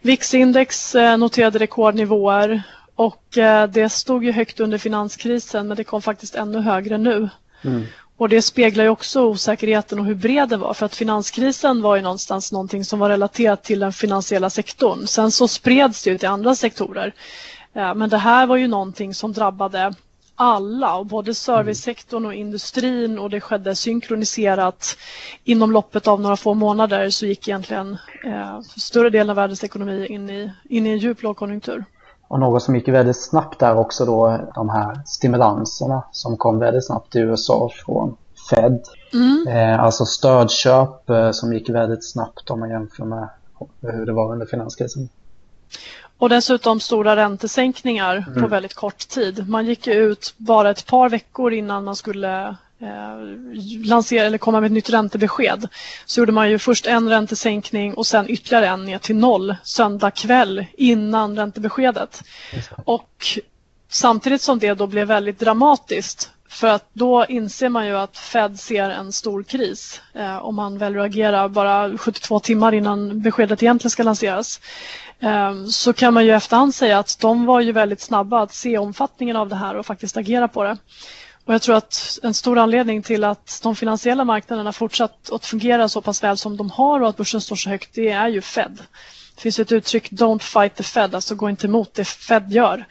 VIX-index 0.01 0.95
eh, 0.95 1.17
noterade 1.17 1.59
rekordnivåer 1.59 2.61
och 2.95 3.37
eh, 3.37 3.69
det 3.69 3.89
stod 3.89 4.23
ju 4.23 4.31
högt 4.31 4.59
under 4.59 4.77
finanskrisen 4.77 5.67
men 5.67 5.77
det 5.77 5.83
kom 5.83 6.01
faktiskt 6.01 6.35
ännu 6.35 6.59
högre 6.59 6.97
nu. 6.97 7.29
Mm. 7.61 7.85
Och 8.17 8.29
det 8.29 8.41
speglar 8.41 8.83
ju 8.83 8.89
också 8.89 9.25
osäkerheten 9.25 9.99
och 9.99 10.05
hur 10.05 10.15
bred 10.15 10.49
den 10.49 10.59
var 10.59 10.73
för 10.73 10.85
att 10.85 10.95
finanskrisen 10.95 11.81
var 11.81 11.95
ju 11.95 12.01
någonstans 12.01 12.51
någonting 12.51 12.85
som 12.85 12.99
var 12.99 13.09
relaterat 13.09 13.63
till 13.63 13.79
den 13.79 13.93
finansiella 13.93 14.49
sektorn. 14.49 15.07
Sen 15.07 15.31
så 15.31 15.47
spreds 15.47 16.03
det 16.03 16.09
ju 16.09 16.17
till 16.17 16.29
andra 16.29 16.55
sektorer. 16.55 17.13
Men 17.73 18.09
det 18.09 18.17
här 18.17 18.47
var 18.47 18.55
ju 18.57 18.67
någonting 18.67 19.13
som 19.13 19.33
drabbade 19.33 19.93
alla, 20.39 20.95
och 20.95 21.05
både 21.05 21.33
servicesektorn 21.33 22.25
och 22.25 22.33
industrin 22.33 23.19
och 23.19 23.29
det 23.29 23.41
skedde 23.41 23.75
synkroniserat. 23.75 24.97
Inom 25.43 25.71
loppet 25.71 26.07
av 26.07 26.21
några 26.21 26.35
få 26.35 26.53
månader 26.53 27.09
så 27.09 27.25
gick 27.25 27.47
egentligen 27.47 27.97
eh, 28.25 28.59
större 28.61 29.09
delen 29.09 29.29
av 29.29 29.35
världens 29.35 29.63
ekonomi 29.63 30.05
in 30.09 30.29
i, 30.29 30.51
in 30.69 30.85
i 30.85 30.89
en 30.89 30.97
djup 30.97 31.23
lågkonjunktur. 31.23 31.85
Och 32.27 32.39
något 32.39 32.63
som 32.63 32.75
gick 32.75 32.87
väldigt 32.87 33.21
snabbt 33.21 33.59
där 33.59 33.77
också 33.77 34.05
då 34.05 34.49
de 34.55 34.69
här 34.69 35.01
stimulanserna 35.05 36.03
som 36.11 36.37
kom 36.37 36.59
väldigt 36.59 36.85
snabbt 36.85 37.15
i 37.15 37.19
USA 37.19 37.69
från 37.85 38.17
Fed. 38.49 38.83
Mm. 39.13 39.47
Eh, 39.47 39.83
alltså 39.83 40.05
stödköp 40.05 41.09
eh, 41.09 41.31
som 41.31 41.53
gick 41.53 41.69
väldigt 41.69 42.11
snabbt 42.11 42.49
om 42.49 42.59
man 42.59 42.69
jämför 42.69 43.05
med 43.05 43.29
hur 43.81 44.05
det 44.05 44.13
var 44.13 44.31
under 44.31 44.45
finanskrisen. 44.45 45.09
Och 46.19 46.29
dessutom 46.29 46.79
stora 46.79 47.15
räntesänkningar 47.15 48.25
mm. 48.27 48.41
på 48.41 48.47
väldigt 48.47 48.73
kort 48.73 49.07
tid. 49.07 49.49
Man 49.49 49.65
gick 49.65 49.87
ut 49.87 50.33
bara 50.37 50.69
ett 50.69 50.85
par 50.85 51.09
veckor 51.09 51.53
innan 51.53 51.83
man 51.83 51.95
skulle 51.95 52.47
eh, 52.79 53.85
lansera 53.85 54.25
eller 54.25 54.37
komma 54.37 54.59
med 54.59 54.67
ett 54.67 54.73
nytt 54.73 54.89
räntebesked. 54.89 55.67
Så 56.05 56.21
gjorde 56.21 56.31
man 56.31 56.49
ju 56.49 56.59
först 56.59 56.85
en 56.85 57.09
räntesänkning 57.09 57.93
och 57.93 58.07
sen 58.07 58.29
ytterligare 58.29 58.67
en 58.67 58.85
ner 58.85 58.97
till 58.97 59.15
noll 59.15 59.55
söndag 59.63 60.11
kväll 60.11 60.65
innan 60.77 61.35
räntebeskedet. 61.35 62.23
Och 62.85 63.25
samtidigt 63.89 64.41
som 64.41 64.59
det 64.59 64.73
då 64.73 64.87
blev 64.87 65.07
väldigt 65.07 65.39
dramatiskt 65.39 66.31
för 66.49 66.67
att 66.67 66.89
då 66.93 67.25
inser 67.25 67.69
man 67.69 67.87
ju 67.87 67.97
att 67.97 68.17
Fed 68.17 68.59
ser 68.59 68.89
en 68.89 69.11
stor 69.11 69.43
kris 69.43 70.01
eh, 70.13 70.37
om 70.37 70.55
man 70.55 70.77
väljer 70.77 70.99
att 70.99 71.05
agera 71.05 71.49
bara 71.49 71.97
72 71.97 72.39
timmar 72.39 72.73
innan 72.73 73.21
beskedet 73.21 73.63
egentligen 73.63 73.91
ska 73.91 74.03
lanseras. 74.03 74.61
Ehm, 75.19 75.67
så 75.67 75.93
kan 75.93 76.13
man 76.13 76.25
ju 76.25 76.31
efterhand 76.31 76.75
säga 76.75 76.99
att 76.99 77.19
de 77.19 77.45
var 77.45 77.61
ju 77.61 77.71
väldigt 77.71 78.01
snabba 78.01 78.41
att 78.41 78.53
se 78.53 78.77
omfattningen 78.77 79.35
av 79.35 79.49
det 79.49 79.55
här 79.55 79.75
och 79.75 79.85
faktiskt 79.85 80.17
agera 80.17 80.47
på 80.47 80.63
det. 80.63 80.77
Och 81.45 81.53
jag 81.53 81.61
tror 81.61 81.75
att 81.75 82.19
en 82.23 82.33
stor 82.33 82.57
anledning 82.57 83.03
till 83.03 83.23
att 83.23 83.59
de 83.63 83.75
finansiella 83.75 84.25
marknaderna 84.25 84.73
fortsatt 84.73 85.31
att 85.31 85.45
fungera 85.45 85.89
så 85.89 86.01
pass 86.01 86.23
väl 86.23 86.37
som 86.37 86.57
de 86.57 86.69
har 86.69 87.01
och 87.01 87.09
att 87.09 87.17
börsen 87.17 87.41
står 87.41 87.55
så 87.55 87.69
högt, 87.69 87.89
det 87.93 88.09
är 88.09 88.27
ju 88.27 88.41
Fed. 88.41 88.77
Det 89.35 89.41
finns 89.41 89.59
ett 89.59 89.71
uttryck, 89.71 90.11
don't 90.11 90.39
fight 90.39 90.75
the 90.75 90.83
Fed, 90.83 91.15
alltså 91.15 91.35
gå 91.35 91.49
inte 91.49 91.67
emot 91.67 91.93
det 91.93 92.05
Fed 92.05 92.51
gör. 92.51 92.85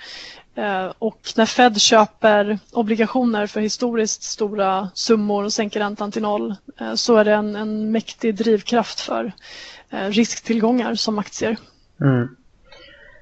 Ehm, 0.54 0.92
och 0.98 1.20
när 1.36 1.46
Fed 1.46 1.80
köper 1.80 2.58
obligationer 2.72 3.46
för 3.46 3.60
historiskt 3.60 4.22
stora 4.22 4.90
summor 4.94 5.44
och 5.44 5.52
sänker 5.52 5.80
räntan 5.80 6.12
till 6.12 6.22
noll 6.22 6.54
eh, 6.80 6.94
så 6.94 7.16
är 7.16 7.24
det 7.24 7.34
en, 7.34 7.56
en 7.56 7.90
mäktig 7.92 8.34
drivkraft 8.34 9.00
för 9.00 9.32
eh, 9.90 10.08
risktillgångar 10.08 10.94
som 10.94 11.18
aktier. 11.18 11.56
Mm. 12.00 12.36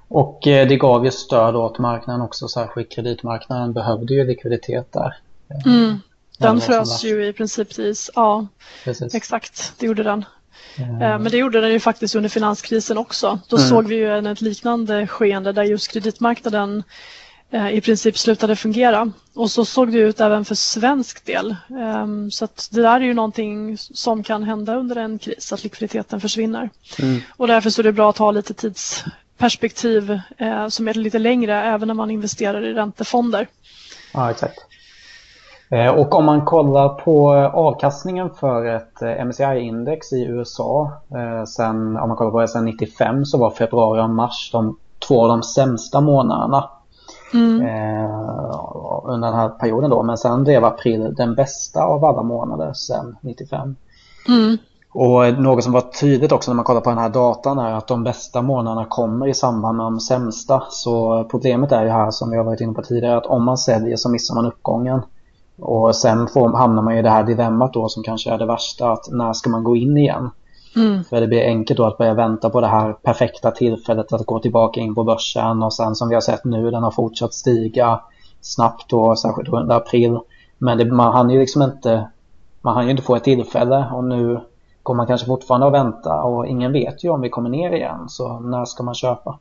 Och 0.08 0.46
eh, 0.46 0.68
det 0.68 0.76
gav 0.76 1.04
ju 1.04 1.10
stöd 1.10 1.56
åt 1.56 1.78
marknaden 1.78 2.22
också, 2.22 2.48
särskilt 2.48 2.92
kreditmarknaden 2.92 3.72
behövde 3.72 4.14
ju 4.14 4.24
likviditet 4.26 4.92
där. 4.92 5.16
Mm. 5.66 5.98
Den 6.38 6.60
frös 6.60 7.04
ju 7.04 7.26
i 7.26 7.32
princip 7.32 7.74
till 7.74 7.84
is. 7.84 8.10
Ja, 8.14 8.46
Precis. 8.84 9.14
exakt. 9.14 9.72
Det 9.78 9.86
gjorde 9.86 10.02
den. 10.02 10.24
Mm. 10.78 11.22
Men 11.22 11.32
det 11.32 11.36
gjorde 11.36 11.60
den 11.60 11.72
ju 11.72 11.80
faktiskt 11.80 12.14
under 12.14 12.28
finanskrisen 12.28 12.98
också. 12.98 13.38
Då 13.48 13.56
mm. 13.56 13.68
såg 13.68 13.86
vi 13.86 13.94
ju 13.96 14.18
ett 14.32 14.40
liknande 14.40 15.06
skeende 15.06 15.52
där 15.52 15.62
just 15.62 15.92
kreditmarknaden 15.92 16.82
i 17.72 17.80
princip 17.80 18.18
slutade 18.18 18.56
fungera. 18.56 19.12
Och 19.34 19.50
så 19.50 19.64
såg 19.64 19.92
det 19.92 19.98
ut 19.98 20.20
även 20.20 20.44
för 20.44 20.54
svensk 20.54 21.24
del. 21.24 21.56
Ehm, 21.80 22.30
så 22.30 22.48
det 22.70 22.82
där 22.82 23.00
är 23.00 23.04
ju 23.04 23.14
någonting 23.14 23.78
som 23.78 24.22
kan 24.22 24.42
hända 24.42 24.76
under 24.76 24.96
en 24.96 25.18
kris, 25.18 25.52
att 25.52 25.64
likviditeten 25.64 26.20
försvinner. 26.20 26.70
Mm. 26.98 27.20
Och 27.36 27.46
därför 27.46 27.70
så 27.70 27.82
är 27.82 27.84
det 27.84 27.92
bra 27.92 28.10
att 28.10 28.18
ha 28.18 28.30
lite 28.30 28.54
tidsperspektiv 28.54 30.20
eh, 30.38 30.68
som 30.68 30.88
är 30.88 30.94
lite 30.94 31.18
längre 31.18 31.62
även 31.62 31.88
när 31.88 31.94
man 31.94 32.10
investerar 32.10 32.64
i 32.64 32.72
räntefonder. 32.72 33.46
Ja, 34.14 34.30
exakt. 34.30 34.58
Eh, 35.70 35.88
och 35.88 36.14
om 36.14 36.24
man 36.24 36.44
kollar 36.44 36.88
på 36.88 37.34
avkastningen 37.34 38.30
för 38.40 38.64
ett 38.64 39.02
eh, 39.02 39.24
MSCI-index 39.24 40.12
i 40.12 40.24
USA 40.24 41.02
sen, 41.56 41.96
om 41.96 42.08
man 42.08 42.16
kollar 42.16 42.30
på 42.30 42.40
det 42.40 42.48
sen 42.48 42.64
95 42.64 43.24
så 43.24 43.38
var 43.38 43.50
februari 43.50 44.00
och 44.00 44.10
mars 44.10 44.50
de 44.52 44.78
två 45.08 45.22
av 45.22 45.28
de 45.28 45.42
sämsta 45.42 46.00
månaderna 46.00 46.70
mm. 47.34 47.60
eh, 47.60 48.60
under 49.04 49.28
den 49.28 49.38
här 49.38 49.48
perioden 49.48 49.90
då. 49.90 50.02
Men 50.02 50.18
sen 50.18 50.44
blev 50.44 50.64
april 50.64 51.14
den 51.14 51.34
bästa 51.34 51.84
av 51.84 52.04
alla 52.04 52.22
månader 52.22 52.72
sen 52.72 53.16
95. 53.20 53.76
Mm. 54.28 54.56
Och 54.98 55.42
något 55.42 55.64
som 55.64 55.72
var 55.72 55.80
tydligt 55.80 56.32
också 56.32 56.50
när 56.50 56.56
man 56.56 56.64
kollar 56.64 56.80
på 56.80 56.90
den 56.90 56.98
här 56.98 57.08
datan 57.08 57.58
är 57.58 57.72
att 57.72 57.86
de 57.86 58.04
bästa 58.04 58.42
månaderna 58.42 58.84
kommer 58.84 59.26
i 59.26 59.34
samband 59.34 59.76
med 59.76 59.86
de 59.86 60.00
sämsta. 60.00 60.62
Så 60.70 61.24
problemet 61.30 61.72
är 61.72 61.82
ju 61.82 61.90
här 61.90 62.10
som 62.10 62.30
vi 62.30 62.36
har 62.36 62.44
varit 62.44 62.60
inne 62.60 62.72
på 62.72 62.82
tidigare 62.82 63.16
att 63.16 63.26
om 63.26 63.44
man 63.44 63.58
säljer 63.58 63.96
så 63.96 64.10
missar 64.10 64.34
man 64.34 64.46
uppgången. 64.46 65.02
Och 65.58 65.96
sen 65.96 66.28
får, 66.28 66.56
hamnar 66.56 66.82
man 66.82 66.94
i 66.94 67.02
det 67.02 67.10
här 67.10 67.24
dilemmat 67.24 67.72
då 67.72 67.88
som 67.88 68.02
kanske 68.02 68.30
är 68.30 68.38
det 68.38 68.46
värsta 68.46 68.92
att 68.92 69.08
när 69.10 69.32
ska 69.32 69.50
man 69.50 69.64
gå 69.64 69.76
in 69.76 69.96
igen? 69.96 70.30
Mm. 70.76 71.04
För 71.04 71.20
det 71.20 71.26
blir 71.26 71.42
enkelt 71.42 71.78
då 71.78 71.84
att 71.84 71.98
börja 71.98 72.14
vänta 72.14 72.50
på 72.50 72.60
det 72.60 72.66
här 72.66 72.92
perfekta 72.92 73.50
tillfället 73.50 74.12
att 74.12 74.26
gå 74.26 74.38
tillbaka 74.38 74.80
in 74.80 74.94
på 74.94 75.04
börsen 75.04 75.62
och 75.62 75.74
sen 75.74 75.94
som 75.94 76.08
vi 76.08 76.14
har 76.14 76.20
sett 76.20 76.44
nu 76.44 76.70
den 76.70 76.82
har 76.82 76.90
fortsatt 76.90 77.34
stiga 77.34 78.00
snabbt 78.40 78.90
då, 78.90 79.16
särskilt 79.16 79.48
under 79.48 79.76
april. 79.76 80.18
Men 80.58 80.78
det, 80.78 80.84
man 80.84 81.12
hann 81.12 81.30
ju 81.30 81.40
liksom 81.40 81.62
inte 81.62 82.08
man 82.60 82.74
hann 82.74 82.84
ju 82.84 82.90
inte 82.90 83.02
få 83.02 83.16
ett 83.16 83.24
tillfälle 83.24 83.86
och 83.92 84.04
nu 84.04 84.40
kommer 84.82 84.96
man 84.96 85.06
kanske 85.06 85.26
fortfarande 85.26 85.66
att 85.66 85.72
vänta 85.72 86.22
och 86.22 86.46
ingen 86.46 86.72
vet 86.72 87.04
ju 87.04 87.08
om 87.08 87.20
vi 87.20 87.30
kommer 87.30 87.50
ner 87.50 87.72
igen 87.72 88.08
så 88.08 88.40
när 88.40 88.64
ska 88.64 88.82
man 88.82 88.94
köpa? 88.94 89.38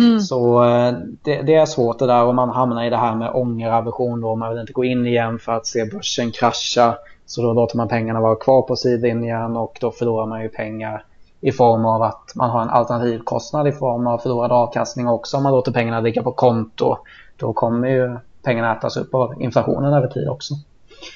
Mm. 0.00 0.20
Så 0.20 0.64
eh, 0.64 0.92
det, 1.22 1.42
det, 1.42 1.54
är 1.54 1.66
svårt 1.66 1.98
det 1.98 2.06
där 2.06 2.24
och 2.24 2.34
man 2.34 2.50
hamnar 2.50 2.84
i 2.84 2.90
det 2.90 2.96
här 2.96 3.14
med 3.14 3.30
ångeraversion 3.34 4.20
då 4.20 4.36
man 4.36 4.50
vill 4.50 4.60
inte 4.60 4.72
gå 4.72 4.84
in 4.84 5.06
igen 5.06 5.38
för 5.38 5.52
att 5.52 5.66
se 5.66 5.84
börsen 5.84 6.30
krascha 6.30 6.94
så 7.26 7.42
då 7.42 7.52
låter 7.52 7.76
man 7.76 7.88
pengarna 7.88 8.20
vara 8.20 8.36
kvar 8.36 8.62
på 8.62 8.76
sidlinjen 8.76 9.56
och 9.56 9.78
då 9.80 9.90
förlorar 9.90 10.26
man 10.26 10.42
ju 10.42 10.48
pengar 10.48 11.04
i 11.40 11.52
form 11.52 11.84
av 11.84 12.02
att 12.02 12.32
man 12.34 12.50
har 12.50 12.62
en 12.62 12.70
alternativkostnad 12.70 13.68
i 13.68 13.72
form 13.72 14.06
av 14.06 14.18
förlorad 14.18 14.52
avkastning 14.52 15.08
också. 15.08 15.36
Om 15.36 15.42
man 15.42 15.52
låter 15.52 15.72
pengarna 15.72 16.00
ligga 16.00 16.22
på 16.22 16.32
konto 16.32 16.96
då 17.36 17.52
kommer 17.52 17.88
ju 17.88 18.16
pengarna 18.42 18.76
ätas 18.76 18.96
upp 18.96 19.14
av 19.14 19.42
inflationen 19.42 19.94
över 19.94 20.08
tid 20.08 20.28
också. 20.28 20.54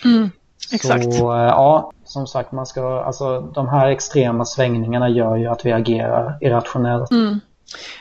Mm, 0.05 0.31
exakt. 0.73 1.15
Så 1.15 1.33
eh, 1.33 1.41
ja, 1.41 1.93
som 2.05 2.27
sagt, 2.27 2.53
man 2.53 2.67
ska, 2.67 3.03
alltså, 3.03 3.41
de 3.41 3.69
här 3.69 3.89
extrema 3.89 4.45
svängningarna 4.45 5.09
gör 5.09 5.37
ju 5.37 5.47
att 5.47 5.67
vi 5.67 5.73
agerar 5.73 6.39
irrationellt. 6.41 7.11
Mm. 7.11 7.41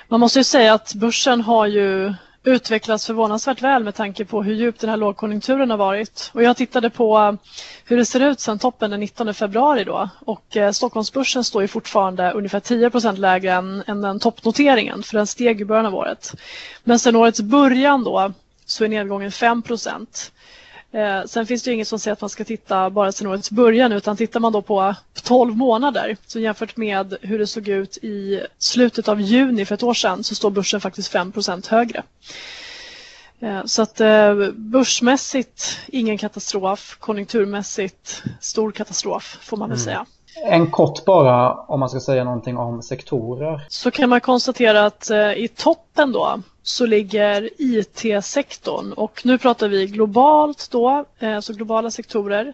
Man 0.08 0.20
måste 0.20 0.40
ju 0.40 0.44
säga 0.44 0.74
att 0.74 0.94
börsen 0.94 1.42
har 1.42 1.68
ju 1.68 2.14
utvecklats 2.44 3.08
förvånansvärt 3.08 3.62
väl 3.62 3.84
med 3.84 3.96
tanke 3.96 4.26
på 4.26 4.44
hur 4.44 4.54
djup 4.54 4.80
den 4.80 4.90
här 4.90 4.98
lågkonjunkturen 4.98 5.70
har 5.70 5.78
varit. 5.78 6.32
Och 6.34 6.44
jag 6.44 6.58
tittade 6.58 6.90
på 6.90 7.18
eh, 7.18 7.34
hur 7.86 7.98
det 7.98 8.06
ser 8.06 8.20
ut 8.20 8.40
sedan 8.40 8.60
toppen 8.60 8.92
den 8.92 9.00
19 9.00 9.34
februari 9.34 9.84
då 9.84 10.10
och 10.20 10.58
eh, 10.58 10.72
Stockholmsbörsen 10.72 11.44
står 11.44 11.62
ju 11.62 11.68
fortfarande 11.68 12.32
ungefär 12.32 12.60
10% 12.60 13.18
lägre 13.18 13.52
än, 13.52 13.84
än 13.88 14.02
den 14.02 14.20
toppnoteringen 14.20 15.04
för 15.04 15.18
den 15.18 15.28
steg 15.28 15.62
i 15.62 15.66
början 15.66 15.86
av 15.86 15.96
året. 15.96 16.34
Men 16.84 17.00
sedan 17.00 17.16
årets 17.16 17.42
början 17.42 18.04
då 18.04 18.34
så 18.66 18.84
är 18.84 18.88
nedgången 18.88 19.32
5 19.32 19.64
Eh, 20.94 21.24
sen 21.26 21.46
finns 21.46 21.64
det 21.64 21.74
inget 21.74 21.88
som 21.88 22.00
säger 22.00 22.14
att 22.14 22.22
man 22.22 22.30
ska 22.30 22.44
titta 22.44 22.90
bara 22.90 23.12
sedan 23.12 23.28
årets 23.28 23.52
början 23.52 23.92
utan 23.92 24.18
tittar 24.18 24.40
man 24.40 24.54
då 24.54 24.62
på 24.62 24.96
12 25.24 25.56
månader 25.56 26.18
så 26.28 26.40
jämfört 26.40 26.78
med 26.78 27.18
hur 27.22 27.40
det 27.40 27.48
såg 27.48 27.68
ut 27.68 27.98
i 27.98 28.42
slutet 28.58 29.08
av 29.08 29.22
juni 29.22 29.66
för 29.66 29.76
ett 29.76 29.84
år 29.84 29.94
sedan 29.94 30.24
så 30.24 30.36
står 30.36 30.52
börsen 30.52 30.82
faktiskt 30.82 31.14
5% 31.14 31.70
högre. 31.70 32.04
Eh, 33.40 33.66
så 33.66 33.82
att 33.82 34.02
eh, 34.02 34.36
börsmässigt 34.54 35.80
ingen 35.88 36.18
katastrof, 36.18 36.98
konjunkturmässigt 37.00 38.24
stor 38.40 38.72
katastrof 38.72 39.38
får 39.42 39.58
man 39.58 39.70
väl 39.70 39.78
mm. 39.78 39.86
säga. 39.86 40.06
En 40.36 40.72
kort 40.72 41.06
bara 41.06 41.54
om 41.54 41.80
man 41.80 41.90
ska 41.90 42.00
säga 42.00 42.24
någonting 42.24 42.58
om 42.58 42.82
sektorer. 42.82 43.66
Så 43.70 43.92
kan 43.92 44.10
man 44.10 44.22
konstatera 44.22 44.86
att 44.86 45.10
eh, 45.10 45.34
i 45.34 45.48
toppen 45.48 46.12
då 46.12 46.42
så 46.64 46.86
ligger 46.86 47.50
IT-sektorn 47.58 48.94
och 48.94 49.22
nu 49.26 49.38
pratar 49.38 49.68
vi 49.68 49.88
globalt 49.88 50.68
då, 50.72 51.06
eh, 51.20 51.40
så 51.40 51.54
globala 51.54 51.92
sektorer. 51.92 52.54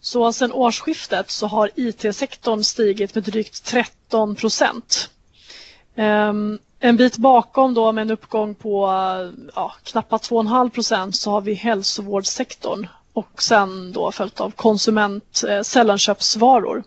Så 0.00 0.32
sedan 0.32 0.52
årsskiftet 0.52 1.30
så 1.30 1.46
har 1.46 1.70
IT-sektorn 1.74 2.64
stigit 2.64 3.14
med 3.14 3.24
drygt 3.24 3.64
13 3.64 4.34
procent. 4.34 5.10
Ehm, 5.96 6.58
en 6.80 6.96
bit 6.96 7.16
bakom 7.16 7.74
då 7.74 7.92
med 7.92 8.02
en 8.02 8.10
uppgång 8.10 8.54
på 8.54 8.88
ja, 9.54 9.72
knappt 9.82 10.10
2,5 10.10 10.70
procent 10.70 11.16
så 11.16 11.30
har 11.30 11.40
vi 11.40 11.54
hälsovårdssektorn 11.54 12.86
och 13.18 13.42
sen 13.42 13.92
då 13.92 14.12
följt 14.12 14.40
av 14.40 14.50
konsument 14.50 15.42
eh, 15.48 15.62
sällanköpsvaror. 15.62 16.82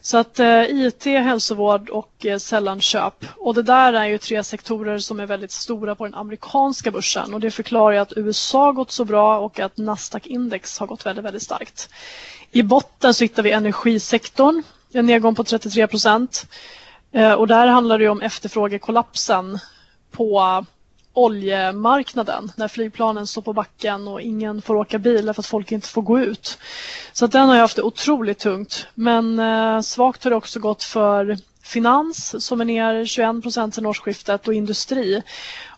Så 0.00 0.18
att 0.18 0.40
eh, 0.40 0.62
IT, 0.62 1.04
hälsovård 1.04 1.88
och 1.90 2.26
eh, 2.26 2.38
sällanköp. 2.38 3.24
Och 3.36 3.54
det 3.54 3.62
där 3.62 3.92
är 3.92 4.04
ju 4.06 4.18
tre 4.18 4.44
sektorer 4.44 4.98
som 4.98 5.20
är 5.20 5.26
väldigt 5.26 5.52
stora 5.52 5.94
på 5.94 6.04
den 6.04 6.14
amerikanska 6.14 6.90
börsen 6.90 7.34
och 7.34 7.40
det 7.40 7.50
förklarar 7.50 7.92
ju 7.92 7.98
att 7.98 8.12
USA 8.16 8.72
gått 8.72 8.90
så 8.90 9.04
bra 9.04 9.38
och 9.38 9.60
att 9.60 9.76
Nasdaq-index 9.76 10.80
har 10.80 10.86
gått 10.86 11.06
väldigt, 11.06 11.24
väldigt 11.24 11.42
starkt. 11.42 11.88
I 12.50 12.62
botten 12.62 13.14
så 13.14 13.24
hittar 13.24 13.42
vi 13.42 13.52
energisektorn, 13.52 14.62
en 14.92 15.06
nedgång 15.06 15.34
på 15.34 15.44
33 15.44 15.86
procent. 15.86 16.46
Eh, 17.12 17.32
och 17.32 17.46
där 17.46 17.66
handlar 17.66 17.98
det 17.98 18.08
om 18.08 18.20
efterfrågekollapsen 18.22 19.58
på 20.10 20.64
oljemarknaden 21.12 22.52
när 22.56 22.68
flygplanen 22.68 23.26
står 23.26 23.42
på 23.42 23.52
backen 23.52 24.08
och 24.08 24.20
ingen 24.20 24.62
får 24.62 24.74
åka 24.74 24.98
bil 24.98 25.32
för 25.34 25.42
att 25.42 25.46
folk 25.46 25.72
inte 25.72 25.88
får 25.88 26.02
gå 26.02 26.20
ut. 26.20 26.58
Så 27.12 27.24
att 27.24 27.32
den 27.32 27.48
har 27.48 27.56
haft 27.56 27.76
det 27.76 27.82
otroligt 27.82 28.38
tungt. 28.38 28.86
Men 28.94 29.38
eh, 29.38 29.80
svagt 29.80 30.24
har 30.24 30.30
det 30.30 30.36
också 30.36 30.60
gått 30.60 30.82
för 30.82 31.36
finans 31.70 32.46
som 32.46 32.60
är 32.60 32.64
ner 32.64 33.04
21 33.04 33.42
procent 33.42 33.74
sedan 33.74 33.86
årsskiftet 33.86 34.48
och 34.48 34.54
industri. 34.54 35.22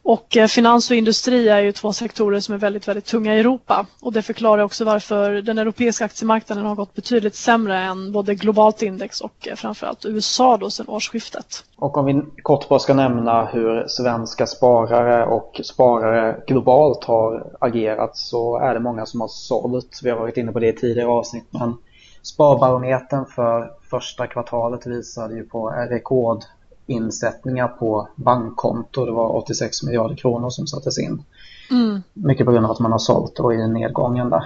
Och 0.04 0.36
eh, 0.36 0.46
finans 0.46 0.90
och 0.90 0.96
industri 0.96 1.48
är 1.48 1.60
ju 1.60 1.72
två 1.72 1.92
sektorer 1.92 2.40
som 2.40 2.54
är 2.54 2.58
väldigt, 2.58 2.88
väldigt 2.88 3.04
tunga 3.04 3.36
i 3.36 3.40
Europa 3.40 3.86
och 4.00 4.12
det 4.12 4.22
förklarar 4.22 4.62
också 4.62 4.84
varför 4.84 5.32
den 5.32 5.58
europeiska 5.58 6.04
aktiemarknaden 6.04 6.66
har 6.66 6.74
gått 6.74 6.94
betydligt 6.94 7.34
sämre 7.34 7.78
än 7.78 8.12
både 8.12 8.34
globalt 8.34 8.82
index 8.82 9.20
och 9.20 9.48
eh, 9.48 9.54
framförallt 9.54 10.04
USA 10.04 10.56
då 10.56 10.70
sedan 10.70 10.88
årsskiftet. 10.88 11.64
Och 11.76 11.96
om 11.96 12.04
vi 12.04 12.22
kort 12.42 12.68
bara 12.68 12.78
ska 12.78 12.94
nämna 12.94 13.44
hur 13.44 13.88
svenska 13.88 14.46
sparare 14.46 15.26
och 15.26 15.60
sparare 15.64 16.40
globalt 16.46 17.04
har 17.04 17.46
agerat 17.60 18.16
så 18.16 18.58
är 18.58 18.74
det 18.74 18.80
många 18.80 19.06
som 19.06 19.20
har 19.20 19.28
sålt. 19.28 20.00
Vi 20.02 20.10
har 20.10 20.18
varit 20.18 20.36
inne 20.36 20.52
på 20.52 20.60
det 20.60 20.68
i 20.68 20.72
tidigare 20.72 21.08
avsnitt 21.08 21.46
men 21.50 21.74
Sparbarometern 22.22 23.26
för 23.26 23.70
första 23.90 24.26
kvartalet 24.26 24.86
visade 24.86 25.34
ju 25.34 25.44
på 25.44 25.68
rekordinsättningar 25.70 27.68
på 27.68 28.08
bankkonto. 28.14 29.04
Det 29.04 29.12
var 29.12 29.36
86 29.36 29.82
miljarder 29.82 30.16
kronor 30.16 30.50
som 30.50 30.66
sattes 30.66 30.98
in. 30.98 31.22
Mm. 31.70 32.02
Mycket 32.12 32.46
på 32.46 32.52
grund 32.52 32.66
av 32.66 32.72
att 32.72 32.80
man 32.80 32.92
har 32.92 32.98
sålt 32.98 33.38
och 33.38 33.54
i 33.54 33.68
nedgången 33.68 34.30
där. 34.30 34.44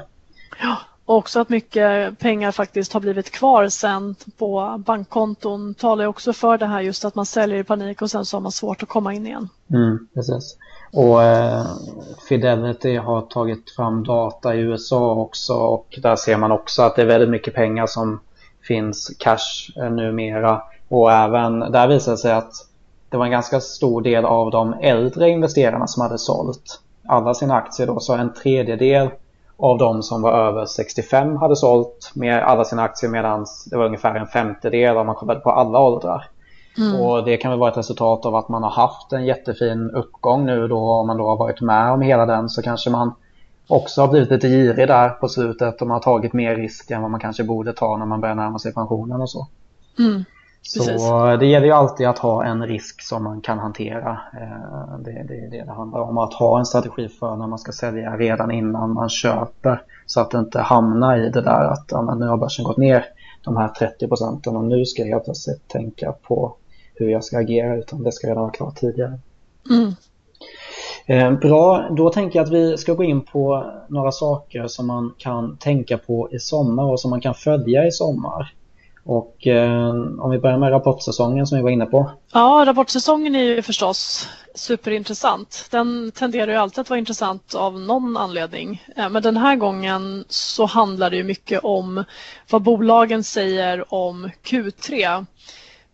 Ja, 0.61 0.76
och 1.04 1.16
också 1.16 1.40
att 1.40 1.49
mycket 1.49 2.18
pengar 2.18 2.52
faktiskt 2.52 2.92
har 2.92 3.00
blivit 3.00 3.30
kvar 3.30 3.68
sen 3.68 4.14
på 4.38 4.83
bankkonton 4.87 5.75
talar 5.75 6.06
också 6.06 6.33
för 6.33 6.59
det 6.59 6.66
här 6.66 6.80
just 6.80 7.04
att 7.04 7.14
man 7.14 7.26
säljer 7.26 7.59
i 7.59 7.64
panik 7.64 8.02
och 8.02 8.11
sen 8.11 8.25
så 8.25 8.37
har 8.37 8.42
man 8.42 8.52
svårt 8.52 8.83
att 8.83 8.88
komma 8.88 9.14
in 9.14 9.26
igen. 9.26 9.49
Mm, 9.71 10.09
precis. 10.14 10.56
Och 10.92 11.22
eh, 11.22 11.64
Fidelity 12.28 12.96
har 12.96 13.20
tagit 13.20 13.70
fram 13.70 14.04
data 14.04 14.54
i 14.54 14.58
USA 14.58 15.12
också 15.14 15.54
och 15.54 15.98
där 16.02 16.16
ser 16.16 16.36
man 16.36 16.52
också 16.52 16.82
att 16.82 16.96
det 16.96 17.02
är 17.02 17.06
väldigt 17.06 17.30
mycket 17.30 17.54
pengar 17.54 17.86
som 17.86 18.20
finns 18.62 19.10
cash 19.18 19.72
eh, 19.76 19.90
numera. 19.90 20.62
Och 20.88 21.12
även 21.12 21.60
där 21.60 21.88
visar 21.88 22.12
det 22.12 22.18
sig 22.18 22.32
att 22.32 22.52
det 23.08 23.16
var 23.16 23.24
en 23.24 23.30
ganska 23.30 23.60
stor 23.60 24.02
del 24.02 24.24
av 24.24 24.50
de 24.50 24.74
äldre 24.74 25.28
investerarna 25.28 25.86
som 25.86 26.02
hade 26.02 26.18
sålt 26.18 26.80
alla 27.06 27.34
sina 27.34 27.54
aktier 27.54 27.86
då. 27.86 28.00
Så 28.00 28.14
en 28.14 28.34
tredjedel 28.34 29.08
av 29.56 29.78
de 29.78 30.02
som 30.02 30.22
var 30.22 30.32
över 30.32 30.66
65 30.66 31.36
hade 31.36 31.56
sålt 31.56 32.12
med 32.14 32.42
alla 32.42 32.64
sina 32.64 32.82
aktier 32.82 33.10
medan 33.10 33.46
det 33.70 33.76
var 33.76 33.84
ungefär 33.84 34.14
en 34.14 34.26
femtedel 34.26 34.96
om 34.96 35.06
man 35.06 35.16
kollade 35.16 35.40
på 35.40 35.50
alla 35.50 35.78
åldrar. 35.78 36.28
Mm. 36.78 37.00
Och 37.00 37.25
det 37.25 37.37
kan 37.37 37.50
väl 37.50 37.61
vara 37.61 37.71
ett 37.71 37.76
resultat 37.76 38.26
av 38.26 38.35
att 38.35 38.49
man 38.49 38.62
har 38.62 38.71
haft 38.71 39.12
en 39.12 39.26
jättefin 39.26 39.90
uppgång 39.90 40.47
nu 40.47 40.68
då 40.68 40.78
om 40.78 41.06
man 41.06 41.16
då 41.16 41.28
har 41.28 41.37
varit 41.37 41.61
med 41.61 41.92
om 41.92 42.00
hela 42.00 42.26
den 42.26 42.49
så 42.49 42.62
kanske 42.62 42.90
man 42.90 43.14
också 43.68 44.00
har 44.00 44.09
blivit 44.09 44.30
lite 44.30 44.49
girig 44.49 44.88
där 44.88 45.09
på 45.09 45.28
slutet 45.28 45.80
och 45.80 45.87
man 45.88 45.95
har 45.95 46.02
tagit 46.02 46.33
mer 46.33 46.56
risk 46.56 46.90
än 46.90 47.02
vad 47.02 47.11
man 47.11 47.21
kanske 47.21 47.45
borde 47.45 47.73
ta 47.73 47.97
när 47.97 48.06
man 48.06 48.21
börjar 48.21 48.35
närma 48.35 48.59
sig 48.59 48.75
pensionen 48.75 49.21
och 49.21 49.30
så. 49.30 49.47
Mm. 49.99 50.25
Så 50.62 51.37
det 51.37 51.47
gäller 51.47 51.66
ju 51.66 51.73
alltid 51.73 52.06
att 52.06 52.18
ha 52.18 52.45
en 52.45 52.66
risk 52.66 53.02
som 53.02 53.25
man 53.25 53.40
kan 53.40 53.59
hantera. 53.59 54.18
Eh, 54.33 54.99
det 54.99 55.11
är 55.11 55.25
det, 55.25 55.49
det 55.50 55.64
det 55.64 55.73
handlar 55.73 56.00
om. 56.00 56.18
Att 56.18 56.35
ha 56.35 56.59
en 56.59 56.66
strategi 56.66 57.09
för 57.09 57.37
när 57.37 57.47
man 57.47 57.59
ska 57.59 57.73
sälja 57.73 58.16
redan 58.16 58.50
innan 58.50 58.92
man 58.92 59.08
köper. 59.08 59.82
Så 60.06 60.21
att 60.21 60.30
det 60.30 60.39
inte 60.39 60.60
hamnar 60.60 61.19
i 61.19 61.30
det 61.30 61.41
där 61.41 61.73
att 61.73 62.19
nu 62.19 62.26
har 62.26 62.36
börsen 62.36 62.65
gått 62.65 62.76
ner 62.76 63.04
de 63.45 63.56
här 63.56 63.69
30 63.69 64.08
procenten 64.08 64.56
och 64.56 64.65
nu 64.65 64.84
ska 64.84 65.02
jag 65.02 65.25
plötsligt 65.25 65.69
tänka 65.69 66.12
på 66.12 66.56
hur 66.97 67.09
jag 67.09 67.25
ska 67.25 67.39
agera 67.39 67.76
utan 67.76 68.02
det 68.02 68.13
ska 68.13 68.26
redan 68.26 68.43
vara 68.43 68.52
klart 68.52 68.76
tidigare. 68.76 69.19
Mm. 69.71 69.95
Eh, 71.06 71.39
bra, 71.39 71.89
då 71.97 72.11
tänker 72.11 72.39
jag 72.39 72.45
att 72.45 72.52
vi 72.52 72.78
ska 72.78 72.95
gå 72.95 73.04
in 73.04 73.21
på 73.21 73.73
några 73.89 74.13
saker 74.13 74.67
som 74.67 74.87
man 74.87 75.15
kan 75.19 75.56
tänka 75.56 75.99
på 75.99 76.28
i 76.32 76.39
sommar 76.39 76.85
och 76.85 77.00
som 77.00 77.11
man 77.11 77.21
kan 77.21 77.35
följa 77.35 77.87
i 77.87 77.93
sommar. 77.93 78.52
Och 79.04 79.47
eh, 79.47 79.91
om 80.19 80.30
vi 80.30 80.39
börjar 80.39 80.59
med 80.59 80.71
rapportsäsongen 80.71 81.47
som 81.47 81.59
vi 81.59 81.63
var 81.63 81.71
inne 81.71 81.87
på. 81.87 82.11
Ja, 82.32 82.65
rapportsäsongen 82.67 83.35
är 83.35 83.43
ju 83.43 83.63
förstås 83.63 84.28
superintressant. 84.54 85.69
Den 85.71 86.13
tenderar 86.15 86.52
ju 86.52 86.59
alltid 86.59 86.78
att 86.78 86.91
vara 86.91 86.99
intressant 86.99 87.54
av 87.54 87.80
någon 87.80 88.17
anledning. 88.17 88.82
Eh, 88.97 89.09
men 89.09 89.23
den 89.23 89.37
här 89.37 89.56
gången 89.56 90.25
så 90.28 90.67
handlar 90.67 91.11
det 91.11 91.17
ju 91.17 91.25
mycket 91.25 91.65
om 91.65 92.04
vad 92.50 92.63
bolagen 92.63 93.25
säger 93.25 93.95
om 93.95 94.30
Q3. 94.45 95.26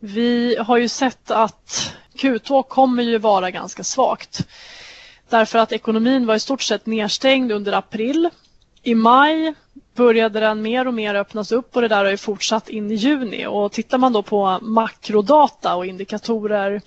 Vi 0.05 0.57
har 0.57 0.77
ju 0.79 0.89
sett 0.89 1.31
att 1.31 1.95
Q2 2.15 2.63
kommer 2.63 3.03
ju 3.03 3.19
vara 3.19 3.51
ganska 3.51 3.85
svagt. 3.85 4.47
Därför 5.29 5.59
att 5.59 5.73
ekonomin 5.73 6.27
var 6.27 6.35
i 6.35 6.41
stort 6.41 6.63
sett 6.63 6.87
nedstängd 6.87 7.53
under 7.53 7.73
april. 7.73 8.31
I 8.83 8.95
maj 8.95 9.55
började 9.95 10.41
den 10.41 10.63
mer 10.63 10.87
och 10.89 10.95
mer 10.95 11.15
öppnas 11.15 11.53
upp 11.53 11.77
och 11.77 11.83
det 11.83 11.89
där 11.89 12.05
har 12.05 12.11
ju 12.11 12.17
fortsatt 12.17 12.69
in 12.69 12.91
i 12.91 12.95
juni. 12.95 13.47
Och 13.47 13.73
tittar 13.73 13.99
man 13.99 14.13
då 14.13 14.23
på 14.23 14.59
makrodata 14.63 15.75
och 15.75 15.87
indikatorer, 15.87 16.81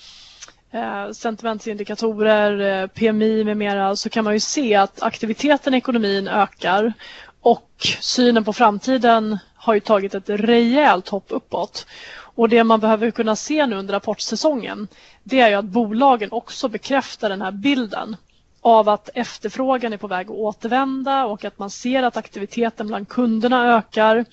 eh, 0.71 1.12
sentimentsindikatorer, 1.12 2.82
eh, 2.82 2.88
PMI 2.88 3.43
med 3.43 3.58
mera 3.58 3.95
så 3.95 4.10
kan 4.10 4.23
man 4.23 4.34
ju 4.34 4.39
se 4.39 4.75
att 4.75 5.01
aktiviteten 5.01 5.73
i 5.73 5.78
ekonomin 5.78 6.28
ökar 6.28 6.93
och 7.41 7.69
synen 7.99 8.43
på 8.43 8.54
framtiden 8.54 9.38
har 9.56 9.73
ju 9.73 9.80
tagit 9.80 10.15
ett 10.15 10.30
rejält 10.30 11.10
hopp 11.10 11.25
uppåt. 11.28 11.86
Och 12.35 12.49
det 12.49 12.63
man 12.63 12.79
behöver 12.79 13.11
kunna 13.11 13.35
se 13.35 13.65
nu 13.65 13.75
under 13.75 13.93
rapportsäsongen 13.93 14.87
det 15.23 15.39
är 15.39 15.49
ju 15.49 15.55
att 15.55 15.65
bolagen 15.65 16.31
också 16.31 16.67
bekräftar 16.67 17.29
den 17.29 17.41
här 17.41 17.51
bilden 17.51 18.15
av 18.61 18.89
att 18.89 19.09
efterfrågan 19.13 19.93
är 19.93 19.97
på 19.97 20.07
väg 20.07 20.25
att 20.25 20.35
återvända 20.37 21.25
och 21.25 21.45
att 21.45 21.59
man 21.59 21.69
ser 21.69 22.03
att 22.03 22.17
aktiviteten 22.17 22.87
bland 22.87 23.07
kunderna 23.09 23.77
ökar, 23.77 24.25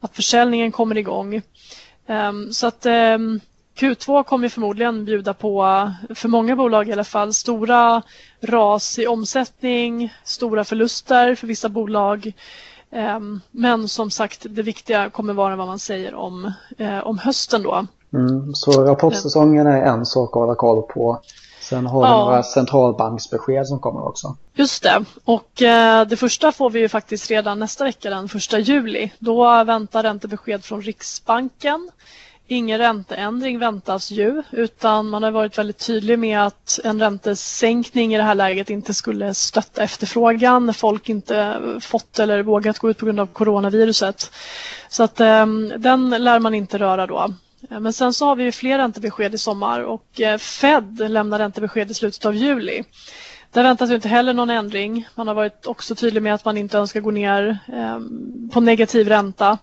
att 0.00 0.16
försäljningen 0.16 0.72
kommer 0.72 0.98
igång. 0.98 1.42
Ehm, 2.06 2.52
så 2.52 2.66
att 2.66 2.86
ehm, 2.86 3.40
Q2 3.78 4.22
kommer 4.24 4.48
förmodligen 4.48 5.04
bjuda 5.04 5.34
på, 5.34 5.90
för 6.14 6.28
många 6.28 6.56
bolag 6.56 6.88
i 6.88 6.92
alla 6.92 7.04
fall, 7.04 7.34
stora 7.34 8.02
ras 8.40 8.98
i 8.98 9.06
omsättning, 9.06 10.14
stora 10.24 10.64
förluster 10.64 11.34
för 11.34 11.46
vissa 11.46 11.68
bolag 11.68 12.32
men 13.50 13.88
som 13.88 14.10
sagt, 14.10 14.46
det 14.50 14.62
viktiga 14.62 15.10
kommer 15.10 15.32
vara 15.32 15.56
vad 15.56 15.66
man 15.66 15.78
säger 15.78 16.14
om, 16.14 16.52
eh, 16.78 16.98
om 16.98 17.18
hösten 17.18 17.62
då. 17.62 17.86
Mm, 18.12 18.54
så 18.54 18.84
rapportsäsongen 18.84 19.66
är 19.66 19.82
en 19.82 20.06
sak 20.06 20.28
att 20.28 20.40
hålla 20.40 20.54
koll 20.54 20.82
på. 20.82 21.20
Sen 21.60 21.86
har 21.86 22.00
vi 22.00 22.08
ja. 22.08 22.24
några 22.24 22.42
centralbanksbesked 22.42 23.66
som 23.66 23.78
kommer 23.78 24.08
också. 24.08 24.36
Just 24.54 24.82
det. 24.82 25.04
Och 25.24 25.62
eh, 25.62 26.06
det 26.06 26.16
första 26.16 26.52
får 26.52 26.70
vi 26.70 26.80
ju 26.80 26.88
faktiskt 26.88 27.30
redan 27.30 27.58
nästa 27.58 27.84
vecka 27.84 28.10
den 28.10 28.28
första 28.28 28.58
juli. 28.58 29.12
Då 29.18 29.64
väntar 29.64 30.02
räntebesked 30.02 30.64
från 30.64 30.82
Riksbanken. 30.82 31.90
Ingen 32.52 32.78
ränteändring 32.78 33.58
väntas 33.58 34.10
ju 34.10 34.42
utan 34.50 35.08
man 35.08 35.22
har 35.22 35.30
varit 35.30 35.58
väldigt 35.58 35.86
tydlig 35.86 36.18
med 36.18 36.46
att 36.46 36.80
en 36.84 37.00
räntesänkning 37.00 38.14
i 38.14 38.16
det 38.16 38.22
här 38.22 38.34
läget 38.34 38.70
inte 38.70 38.94
skulle 38.94 39.34
stötta 39.34 39.82
efterfrågan 39.82 40.66
när 40.66 40.72
folk 40.72 41.08
inte 41.08 41.60
fått 41.80 42.18
eller 42.18 42.42
vågat 42.42 42.78
gå 42.78 42.90
ut 42.90 42.98
på 42.98 43.06
grund 43.06 43.20
av 43.20 43.26
coronaviruset. 43.26 44.32
Så 44.88 45.02
att 45.02 45.20
ehm, 45.20 45.72
den 45.76 46.10
lär 46.10 46.38
man 46.38 46.54
inte 46.54 46.78
röra 46.78 47.06
då. 47.06 47.34
Men 47.68 47.92
sen 47.92 48.12
så 48.14 48.26
har 48.26 48.36
vi 48.36 48.44
ju 48.44 48.52
fler 48.52 48.78
räntebesked 48.78 49.34
i 49.34 49.38
sommar 49.38 49.80
och 49.80 50.20
eh, 50.20 50.38
Fed 50.38 51.10
lämnar 51.10 51.38
räntebesked 51.38 51.90
i 51.90 51.94
slutet 51.94 52.26
av 52.26 52.36
juli. 52.36 52.82
Där 53.52 53.62
väntas 53.62 53.90
ju 53.90 53.94
inte 53.94 54.08
heller 54.08 54.34
någon 54.34 54.50
ändring. 54.50 55.08
Man 55.14 55.28
har 55.28 55.34
varit 55.34 55.66
också 55.66 55.94
tydlig 55.94 56.22
med 56.22 56.34
att 56.34 56.44
man 56.44 56.56
inte 56.56 56.78
önskar 56.78 57.00
gå 57.00 57.10
ner 57.10 57.58
ehm, 57.72 58.50
på 58.52 58.60
negativ 58.60 59.08
ränta. 59.08 59.58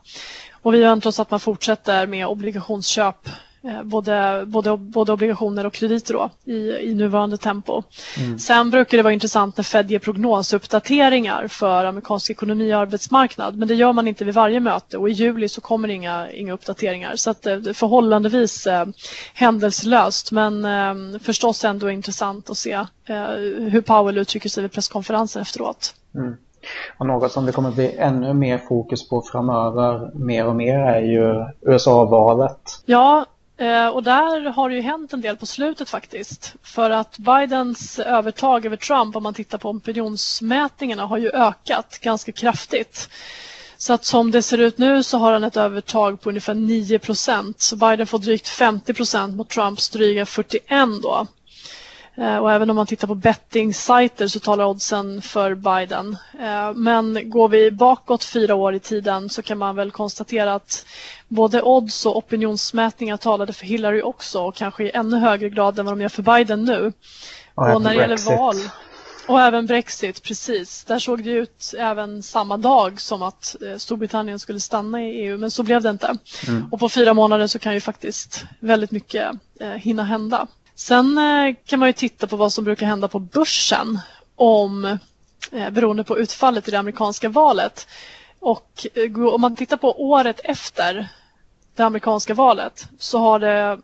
Och 0.67 0.73
vi 0.73 0.81
väntar 0.81 1.09
oss 1.09 1.19
att 1.19 1.31
man 1.31 1.39
fortsätter 1.39 2.07
med 2.07 2.27
obligationsköp 2.27 3.29
eh, 3.63 3.83
både, 3.83 4.43
både, 4.47 4.77
både 4.77 5.11
obligationer 5.11 5.65
och 5.65 5.73
krediter 5.73 6.13
då, 6.13 6.29
i, 6.45 6.71
i 6.71 6.93
nuvarande 6.95 7.37
tempo. 7.37 7.83
Mm. 8.17 8.39
Sen 8.39 8.71
brukar 8.71 8.97
det 8.97 9.03
vara 9.03 9.13
intressant 9.13 9.57
när 9.57 9.63
Fed 9.63 9.91
ger 9.91 9.99
prognosuppdateringar 9.99 11.47
för 11.47 11.85
amerikansk 11.85 12.29
ekonomi 12.29 12.73
och 12.73 12.77
arbetsmarknad 12.79 13.57
men 13.57 13.67
det 13.67 13.75
gör 13.75 13.93
man 13.93 14.07
inte 14.07 14.25
vid 14.25 14.33
varje 14.33 14.59
möte 14.59 14.97
och 14.97 15.09
i 15.09 15.11
juli 15.11 15.49
så 15.49 15.61
kommer 15.61 15.87
inga, 15.87 16.31
inga 16.31 16.53
uppdateringar 16.53 17.15
så 17.15 17.29
att 17.29 17.45
är 17.45 17.73
förhållandevis 17.73 18.67
eh, 18.67 18.85
händelselöst 19.33 20.31
men 20.31 20.65
eh, 20.65 21.19
förstås 21.19 21.65
ändå 21.65 21.89
intressant 21.89 22.49
att 22.49 22.57
se 22.57 22.73
eh, 23.05 23.27
hur 23.69 23.81
Powell 23.81 24.17
uttrycker 24.17 24.49
sig 24.49 24.63
vid 24.63 24.71
presskonferensen 24.71 25.41
efteråt. 25.41 25.95
Mm. 26.15 26.35
Och 26.97 27.05
något 27.05 27.31
som 27.31 27.45
det 27.45 27.51
kommer 27.51 27.71
bli 27.71 27.95
ännu 27.97 28.33
mer 28.33 28.57
fokus 28.57 29.09
på 29.09 29.21
framöver, 29.21 30.11
mer 30.13 30.47
och 30.47 30.55
mer, 30.55 30.79
är 30.79 31.01
ju 31.01 31.45
USA-valet. 31.61 32.83
Ja, 32.85 33.25
eh, 33.57 33.87
och 33.87 34.03
där 34.03 34.49
har 34.49 34.69
det 34.69 34.75
ju 34.75 34.81
hänt 34.81 35.13
en 35.13 35.21
del 35.21 35.37
på 35.37 35.45
slutet 35.45 35.89
faktiskt. 35.89 36.55
För 36.63 36.89
att 36.89 37.17
Bidens 37.17 37.99
övertag 37.99 38.65
över 38.65 38.77
Trump, 38.77 39.15
om 39.15 39.23
man 39.23 39.33
tittar 39.33 39.57
på 39.57 39.69
opinionsmätningarna, 39.69 41.05
har 41.05 41.17
ju 41.17 41.29
ökat 41.29 41.99
ganska 42.01 42.31
kraftigt. 42.31 43.09
Så 43.77 43.93
att 43.93 44.05
som 44.05 44.31
det 44.31 44.41
ser 44.41 44.57
ut 44.57 44.77
nu 44.77 45.03
så 45.03 45.17
har 45.17 45.33
han 45.33 45.43
ett 45.43 45.57
övertag 45.57 46.21
på 46.21 46.29
ungefär 46.29 46.53
9 46.53 46.99
procent. 46.99 47.61
Så 47.61 47.75
Biden 47.75 48.07
får 48.07 48.19
drygt 48.19 48.47
50 48.47 48.93
procent 48.93 49.35
mot 49.35 49.49
Trumps 49.49 49.89
dryga 49.89 50.25
41 50.25 50.63
då. 51.03 51.27
Eh, 52.17 52.37
och 52.37 52.51
även 52.51 52.69
om 52.69 52.75
man 52.75 52.87
tittar 52.87 53.07
på 53.07 53.15
betting-sajter 53.15 54.27
så 54.27 54.39
talar 54.39 54.65
oddsen 54.65 55.21
för 55.21 55.55
Biden. 55.55 56.17
Eh, 56.39 56.73
men 56.73 57.29
går 57.29 57.49
vi 57.49 57.71
bakåt 57.71 58.23
fyra 58.23 58.55
år 58.55 58.75
i 58.75 58.79
tiden 58.79 59.29
så 59.29 59.41
kan 59.41 59.57
man 59.57 59.75
väl 59.75 59.91
konstatera 59.91 60.53
att 60.53 60.85
både 61.27 61.61
odds 61.61 62.05
och 62.05 62.17
opinionsmätningar 62.17 63.17
talade 63.17 63.53
för 63.53 63.65
Hillary 63.65 64.01
också 64.01 64.41
och 64.41 64.55
kanske 64.55 64.83
i 64.83 64.91
ännu 64.93 65.17
högre 65.17 65.49
grad 65.49 65.79
än 65.79 65.85
vad 65.85 65.91
de 65.91 66.01
gör 66.01 66.09
för 66.09 66.23
Biden 66.23 66.63
nu. 66.63 66.93
Och, 67.55 67.73
och 67.73 67.81
när 67.81 67.89
det 67.89 68.01
gäller 68.01 68.37
val 68.37 68.55
och 69.27 69.41
även 69.41 69.65
Brexit, 69.65 70.23
precis. 70.23 70.83
Där 70.83 70.99
såg 70.99 71.23
det 71.23 71.31
ut 71.31 71.73
även 71.77 72.23
samma 72.23 72.57
dag 72.57 73.01
som 73.01 73.21
att 73.21 73.55
eh, 73.61 73.77
Storbritannien 73.77 74.39
skulle 74.39 74.59
stanna 74.59 75.03
i 75.03 75.09
EU, 75.09 75.37
men 75.37 75.51
så 75.51 75.63
blev 75.63 75.81
det 75.81 75.89
inte. 75.89 76.17
Mm. 76.47 76.67
Och 76.71 76.79
på 76.79 76.89
fyra 76.89 77.13
månader 77.13 77.47
så 77.47 77.59
kan 77.59 77.73
ju 77.73 77.81
faktiskt 77.81 78.45
väldigt 78.59 78.91
mycket 78.91 79.31
eh, 79.59 79.69
hinna 79.69 80.03
hända. 80.03 80.47
Sen 80.77 81.17
eh, 81.17 81.55
kan 81.65 81.79
man 81.79 81.89
ju 81.89 81.93
titta 81.93 82.27
på 82.27 82.35
vad 82.35 82.53
som 82.53 82.63
brukar 82.63 82.85
hända 82.85 83.07
på 83.07 83.19
börsen 83.19 83.99
om, 84.35 84.85
eh, 85.51 85.69
beroende 85.69 86.03
på 86.03 86.17
utfallet 86.19 86.67
i 86.67 86.71
det 86.71 86.79
amerikanska 86.79 87.29
valet. 87.29 87.87
Och 88.39 88.87
eh, 88.93 89.25
om 89.25 89.41
man 89.41 89.55
tittar 89.55 89.77
på 89.77 90.01
året 90.09 90.39
efter 90.43 91.07
det 91.75 91.83
amerikanska 91.83 92.33
valet 92.33 92.87
så 92.99 93.17
har 93.19 93.39
det 93.39 93.79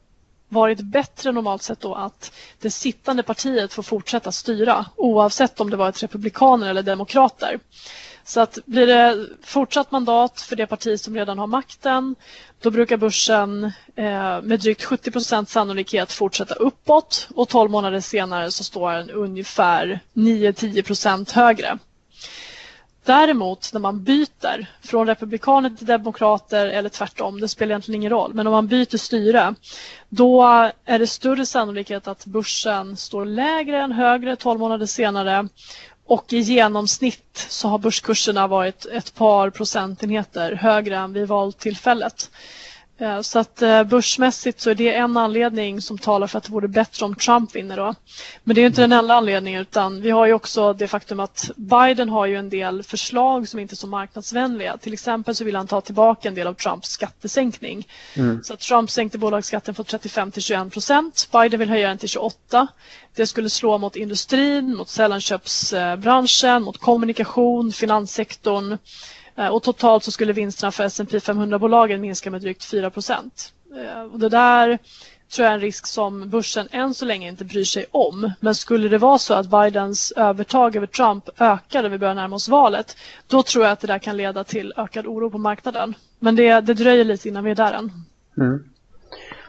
varit 0.49 0.81
bättre 0.81 1.31
normalt 1.31 1.63
sett 1.63 1.79
då 1.81 1.95
att 1.95 2.31
det 2.59 2.71
sittande 2.71 3.23
partiet 3.23 3.73
får 3.73 3.83
fortsätta 3.83 4.31
styra 4.31 4.85
oavsett 4.95 5.59
om 5.59 5.69
det 5.69 5.77
varit 5.77 6.03
republikaner 6.03 6.69
eller 6.69 6.83
demokrater. 6.83 7.59
Så 8.25 8.41
att 8.41 8.59
blir 8.65 8.87
det 8.87 9.27
fortsatt 9.43 9.91
mandat 9.91 10.41
för 10.41 10.55
det 10.55 10.67
parti 10.67 10.99
som 10.99 11.15
redan 11.15 11.39
har 11.39 11.47
makten 11.47 12.15
då 12.61 12.71
brukar 12.71 12.97
börsen 12.97 13.63
eh, 13.95 14.41
med 14.41 14.59
drygt 14.59 14.83
70 14.83 15.11
procent 15.11 15.49
sannolikhet 15.49 16.11
fortsätta 16.11 16.53
uppåt 16.53 17.27
och 17.35 17.49
12 17.49 17.71
månader 17.71 17.99
senare 17.99 18.51
så 18.51 18.63
står 18.63 18.91
den 18.91 19.09
ungefär 19.09 19.99
9-10 20.13 20.81
procent 20.83 21.31
högre. 21.31 21.77
Däremot 23.05 23.73
när 23.73 23.79
man 23.79 24.03
byter 24.03 24.65
från 24.81 25.07
republikaner 25.07 25.69
till 25.69 25.85
demokrater 25.85 26.67
eller 26.67 26.89
tvärtom, 26.89 27.39
det 27.39 27.47
spelar 27.47 27.71
egentligen 27.71 28.01
ingen 28.01 28.11
roll, 28.11 28.33
men 28.33 28.47
om 28.47 28.53
man 28.53 28.67
byter 28.67 28.97
styre 28.97 29.55
då 30.09 30.43
är 30.85 30.99
det 30.99 31.07
större 31.07 31.45
sannolikhet 31.45 32.07
att 32.07 32.25
börsen 32.25 32.97
står 32.97 33.25
lägre 33.25 33.81
än 33.81 33.91
högre 33.91 34.35
12 34.35 34.59
månader 34.59 34.85
senare 34.85 35.47
och 36.05 36.33
i 36.33 36.37
genomsnitt 36.39 37.45
så 37.49 37.67
har 37.67 37.77
börskurserna 37.77 38.47
varit 38.47 38.85
ett 38.85 39.15
par 39.15 39.49
procentenheter 39.49 40.51
högre 40.55 40.97
än 40.97 41.13
vid 41.13 41.27
valtillfället. 41.27 42.29
Eh, 42.97 43.21
så 43.21 43.39
att 43.39 43.61
eh, 43.61 43.83
börsmässigt 43.83 44.61
så 44.61 44.69
är 44.69 44.75
det 44.75 44.95
en 44.95 45.17
anledning 45.17 45.81
som 45.81 45.97
talar 45.97 46.27
för 46.27 46.37
att 46.37 46.43
det 46.43 46.51
vore 46.51 46.67
bättre 46.67 47.05
om 47.05 47.15
Trump 47.15 47.55
vinner 47.55 47.77
då. 47.77 47.95
Men 48.43 48.55
det 48.55 48.61
är 48.61 48.65
inte 48.65 48.81
den 48.81 48.91
enda 48.91 49.13
anledningen 49.13 49.61
utan 49.61 50.01
vi 50.01 50.09
har 50.09 50.25
ju 50.25 50.33
också 50.33 50.73
det 50.73 50.87
faktum 50.87 51.19
att 51.19 51.51
Biden 51.55 52.09
har 52.09 52.25
ju 52.25 52.35
en 52.35 52.49
del 52.49 52.83
förslag 52.83 53.47
som 53.47 53.59
inte 53.59 53.73
är 53.73 53.77
så 53.77 53.87
marknadsvänliga. 53.87 54.77
Till 54.77 54.93
exempel 54.93 55.35
så 55.35 55.43
vill 55.43 55.55
han 55.55 55.67
ta 55.67 55.81
tillbaka 55.81 56.27
en 56.27 56.35
del 56.35 56.47
av 56.47 56.53
Trumps 56.53 56.89
skattesänkning. 56.89 57.87
Mm. 58.13 58.43
Så 58.43 58.55
Trump 58.55 58.89
sänkte 58.91 59.17
bolagsskatten 59.17 59.75
från 59.75 59.85
35 59.85 60.31
till 60.31 60.41
21 60.41 60.73
procent. 60.73 61.29
Biden 61.31 61.59
vill 61.59 61.69
höja 61.69 61.87
den 61.87 61.97
till 61.97 62.09
28. 62.09 62.67
Det 63.15 63.27
skulle 63.27 63.49
slå 63.49 63.77
mot 63.77 63.95
industrin, 63.95 64.75
mot 64.75 64.89
sällanköpsbranschen, 64.89 66.63
mot 66.63 66.77
kommunikation, 66.77 67.71
finanssektorn 67.71 68.77
Eh, 69.35 69.47
och 69.47 69.63
totalt 69.63 70.03
så 70.03 70.11
skulle 70.11 70.33
vinsterna 70.33 70.71
för 70.71 70.83
S&P 70.83 71.17
500-bolagen 71.17 72.01
minska 72.01 72.31
med 72.31 72.41
drygt 72.41 72.65
4 72.65 72.89
procent. 72.89 73.53
Eh, 73.75 74.17
det 74.17 74.29
där 74.29 74.79
tror 75.33 75.45
jag 75.45 75.51
är 75.51 75.55
en 75.55 75.61
risk 75.61 75.87
som 75.87 76.29
börsen 76.29 76.67
än 76.71 76.93
så 76.93 77.05
länge 77.05 77.29
inte 77.29 77.45
bryr 77.45 77.63
sig 77.63 77.85
om. 77.91 78.31
Men 78.39 78.55
skulle 78.55 78.89
det 78.89 78.97
vara 78.97 79.17
så 79.17 79.33
att 79.33 79.47
Bidens 79.47 80.13
övertag 80.15 80.75
över 80.75 80.87
Trump 80.87 81.29
ökar 81.37 81.81
när 81.81 81.89
vi 81.89 81.97
börjar 81.97 82.15
närma 82.15 82.35
oss 82.35 82.49
valet, 82.49 82.97
då 83.27 83.43
tror 83.43 83.63
jag 83.63 83.71
att 83.71 83.79
det 83.79 83.87
där 83.87 83.99
kan 83.99 84.17
leda 84.17 84.43
till 84.43 84.73
ökad 84.77 85.07
oro 85.07 85.29
på 85.29 85.37
marknaden. 85.37 85.93
Men 86.19 86.35
det, 86.35 86.61
det 86.61 86.73
dröjer 86.73 87.05
lite 87.05 87.29
innan 87.29 87.43
vi 87.43 87.51
är 87.51 87.55
där 87.55 87.73
än. 87.73 87.91
Mm. 88.37 88.63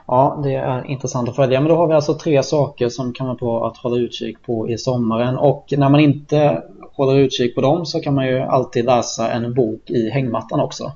Ja, 0.07 0.41
det 0.45 0.55
är 0.55 0.91
intressant 0.91 1.29
att 1.29 1.37
följa. 1.37 1.61
Men 1.61 1.69
då 1.69 1.77
har 1.77 1.87
vi 1.89 1.95
alltså 1.95 2.15
tre 2.15 2.43
saker 2.43 2.89
som 2.89 3.13
kan 3.13 3.27
vara 3.27 3.37
bra 3.37 3.67
att 3.67 3.77
hålla 3.77 3.97
utkik 3.97 4.43
på 4.43 4.69
i 4.69 4.79
sommaren. 4.79 5.37
Och 5.39 5.75
när 5.77 5.89
man 5.89 6.01
inte 6.01 6.63
håller 6.97 7.17
utkik 7.17 7.55
på 7.55 7.61
dem 7.61 7.87
så 7.87 8.01
kan 8.01 8.15
man 8.15 8.27
ju 8.27 8.41
alltid 8.41 8.85
läsa 8.85 9.31
en 9.31 9.55
bok 9.55 9.91
i 9.91 10.11
hängmattan 10.11 10.61
också. 10.61 10.93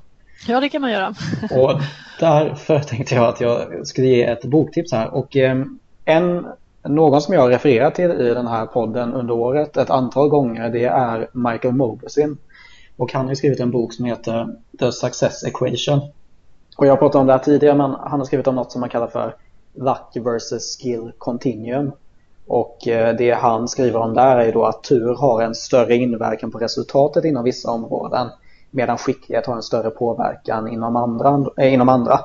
Ja, 0.47 0.59
det 0.59 0.69
kan 0.69 0.81
man 0.81 0.91
göra. 0.91 1.13
och 1.51 1.81
därför 2.19 2.79
tänkte 2.79 3.15
jag 3.15 3.25
att 3.25 3.41
jag 3.41 3.87
skulle 3.87 4.07
ge 4.07 4.23
ett 4.23 4.45
boktips 4.45 4.91
här. 4.91 5.13
Och 5.13 5.37
eh, 5.37 5.63
en, 6.05 6.47
någon 6.83 7.21
som 7.21 7.33
jag 7.33 7.51
refererat 7.51 7.95
till 7.95 8.11
i 8.11 8.33
den 8.33 8.47
här 8.47 8.65
podden 8.65 9.13
under 9.13 9.33
året 9.33 9.77
ett 9.77 9.89
antal 9.89 10.29
gånger 10.29 10.69
det 10.69 10.85
är 10.85 11.29
Michael 11.33 11.73
Mobesin. 11.73 12.37
Och 12.97 13.13
han 13.13 13.27
har 13.27 13.35
skrivit 13.35 13.59
en 13.59 13.71
bok 13.71 13.93
som 13.93 14.05
heter 14.05 14.47
The 14.79 14.91
Success 14.91 15.43
Equation. 15.43 15.99
Och 16.77 16.85
jag 16.85 16.91
har 16.91 16.97
pratat 16.97 17.21
om 17.21 17.27
det 17.27 17.33
här 17.33 17.39
tidigare 17.39 17.77
men 17.77 17.91
han 17.91 18.19
har 18.19 18.25
skrivit 18.25 18.47
om 18.47 18.55
något 18.55 18.71
som 18.71 18.79
man 18.79 18.89
kallar 18.89 19.07
för 19.07 19.35
Luck 19.73 20.25
versus 20.25 20.77
Skill 20.77 21.11
Continuum. 21.17 21.91
Och 22.49 22.87
eh, 22.87 23.15
det 23.15 23.31
han 23.31 23.67
skriver 23.67 23.99
om 23.99 24.13
där 24.13 24.37
är 24.37 24.51
då 24.51 24.65
att 24.65 24.83
tur 24.83 25.15
har 25.15 25.41
en 25.41 25.55
större 25.55 25.95
inverkan 25.95 26.51
på 26.51 26.57
resultatet 26.57 27.25
inom 27.25 27.43
vissa 27.43 27.71
områden 27.71 28.27
medan 28.71 28.97
skicklighet 28.97 29.45
har 29.45 29.55
en 29.55 29.63
större 29.63 29.89
påverkan 29.89 30.67
inom 30.67 30.95
andra. 30.95 31.45
Äh, 31.57 31.73
inom 31.73 31.89
andra. 31.89 32.19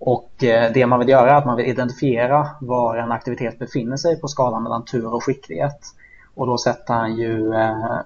Och 0.00 0.44
eh, 0.44 0.72
det 0.72 0.86
man 0.86 0.98
vill 0.98 1.08
göra 1.08 1.30
är 1.30 1.34
att 1.34 1.46
man 1.46 1.56
vill 1.56 1.66
identifiera 1.66 2.48
var 2.60 2.96
en 2.96 3.12
aktivitet 3.12 3.58
befinner 3.58 3.96
sig 3.96 4.20
på 4.20 4.28
skalan 4.28 4.62
mellan 4.62 4.84
tur 4.84 5.14
och 5.14 5.24
skicklighet. 5.24 5.80
Och 6.34 6.46
då 6.46 6.58
sätter 6.58 6.94
han 6.94 7.16
ju 7.16 7.52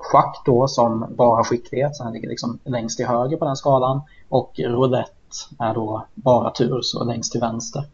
schack 0.01 0.43
då 0.45 0.69
som 0.69 1.07
bara 1.17 1.45
skicklighet, 1.45 1.97
så 1.97 2.05
han 2.05 2.13
ligger 2.13 2.29
liksom 2.29 2.59
längst 2.65 2.97
till 2.97 3.07
höger 3.07 3.37
på 3.37 3.45
den 3.45 3.57
skalan. 3.57 4.03
Och 4.29 4.53
roulette 4.59 5.13
är 5.59 5.75
då 5.75 6.07
bara 6.15 6.51
tur, 6.51 6.81
så 6.83 7.05
längst 7.05 7.33
till 7.33 7.41
vänster. 7.41 7.85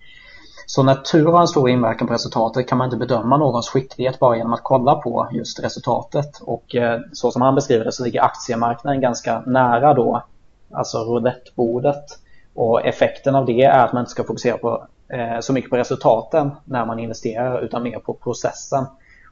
Så 0.69 0.83
när 0.83 0.95
tur 0.95 1.27
har 1.27 1.41
en 1.41 1.49
stor 1.49 1.71
inverkan 1.71 2.07
på 2.07 2.15
resultatet 2.15 2.69
kan 2.69 2.79
man 2.79 2.85
inte 2.85 2.97
bedöma 2.97 3.37
någons 3.37 3.69
skicklighet 3.69 4.19
bara 4.19 4.37
genom 4.37 4.53
att 4.53 4.63
kolla 4.63 4.95
på 4.95 5.29
just 5.33 5.65
resultatet. 5.65 6.41
Och 6.41 6.75
eh, 6.75 7.01
så 7.13 7.31
som 7.31 7.43
han 7.43 7.55
beskriver 7.55 7.85
det 7.85 7.93
så 7.93 8.05
ligger 8.05 8.23
aktiemarknaden 8.23 9.01
ganska 9.01 9.41
nära 9.47 9.95
då, 9.95 10.23
alltså 10.73 10.99
roulettebordet. 10.99 12.05
Och 12.55 12.87
effekten 12.87 13.35
av 13.35 13.47
det 13.47 13.63
är 13.63 13.85
att 13.85 13.93
man 13.93 14.01
inte 14.01 14.11
ska 14.11 14.25
fokusera 14.25 14.59
på, 14.59 14.87
eh, 15.09 15.41
så 15.41 15.53
mycket 15.53 15.71
på 15.71 15.77
resultaten 15.77 16.51
när 16.65 16.87
man 16.87 16.99
investerar 16.99 17.61
utan 17.61 17.83
mer 17.83 17.99
på 17.99 18.15
processen. 18.15 18.87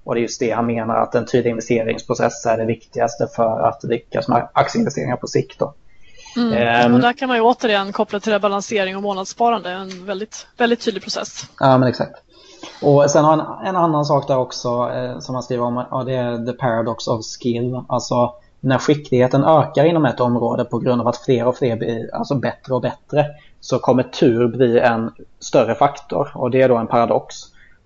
Och 0.05 0.15
det 0.15 0.21
är 0.21 0.23
just 0.23 0.41
det 0.41 0.51
han 0.51 0.67
menar 0.67 0.97
att 0.97 1.15
en 1.15 1.27
tydlig 1.27 1.51
investeringsprocess 1.51 2.47
är 2.47 2.59
det 2.59 2.65
viktigaste 2.65 3.27
för 3.37 3.61
att 3.61 3.85
lyckas 3.85 4.29
med 4.29 4.49
aktieinvesteringar 4.53 5.17
på 5.17 5.27
sikt. 5.27 5.59
Då. 5.59 5.75
Mm. 6.37 6.87
Um, 6.87 6.95
och 6.95 7.01
där 7.01 7.13
kan 7.13 7.29
man 7.29 7.37
ju 7.37 7.43
återigen 7.43 7.93
koppla 7.93 8.21
till 8.21 8.41
balansering 8.41 8.97
och 8.97 9.03
månadssparande, 9.03 9.71
en 9.71 10.07
väldigt, 10.07 10.47
väldigt 10.57 10.81
tydlig 10.81 11.03
process. 11.03 11.47
Ja, 11.61 11.79
men 11.79 11.89
exakt. 11.89 12.23
Och 12.83 13.11
sen 13.11 13.25
har 13.25 13.33
en, 13.33 13.67
en 13.67 13.77
annan 13.77 14.05
sak 14.05 14.29
där 14.29 14.39
också 14.39 14.91
eh, 14.95 15.19
som 15.19 15.33
man 15.33 15.43
skriver 15.43 15.65
om, 15.65 15.77
och 15.77 16.05
det 16.05 16.15
är 16.15 16.47
the 16.47 16.53
paradox 16.53 17.09
of 17.09 17.25
skill. 17.25 17.81
Alltså 17.89 18.35
när 18.61 18.79
skickligheten 18.79 19.45
ökar 19.45 19.85
inom 19.85 20.05
ett 20.05 20.21
område 20.21 20.65
på 20.65 20.79
grund 20.79 21.01
av 21.01 21.09
att 21.09 21.17
fler 21.17 21.47
och 21.47 21.57
fler 21.57 21.77
blir 21.77 22.15
alltså 22.15 22.35
bättre 22.35 22.75
och 22.75 22.81
bättre 22.81 23.27
så 23.61 23.79
kommer 23.79 24.03
tur 24.03 24.49
bli 24.49 24.79
en 24.79 25.11
större 25.39 25.75
faktor 25.75 26.31
och 26.35 26.51
det 26.51 26.63
är 26.63 26.69
då 26.69 26.77
en 26.77 26.87
paradox. 26.87 27.37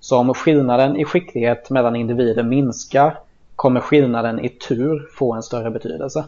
Så 0.01 0.19
om 0.19 0.35
skillnaden 0.35 0.97
i 0.97 1.05
skicklighet 1.05 1.71
mellan 1.71 1.97
individer 1.97 2.43
minskar 2.43 3.19
kommer 3.57 3.81
skillnaden 3.81 4.45
i 4.45 4.49
tur 4.49 5.09
få 5.15 5.35
en 5.35 5.43
större 5.43 5.71
betydelse. 5.71 6.25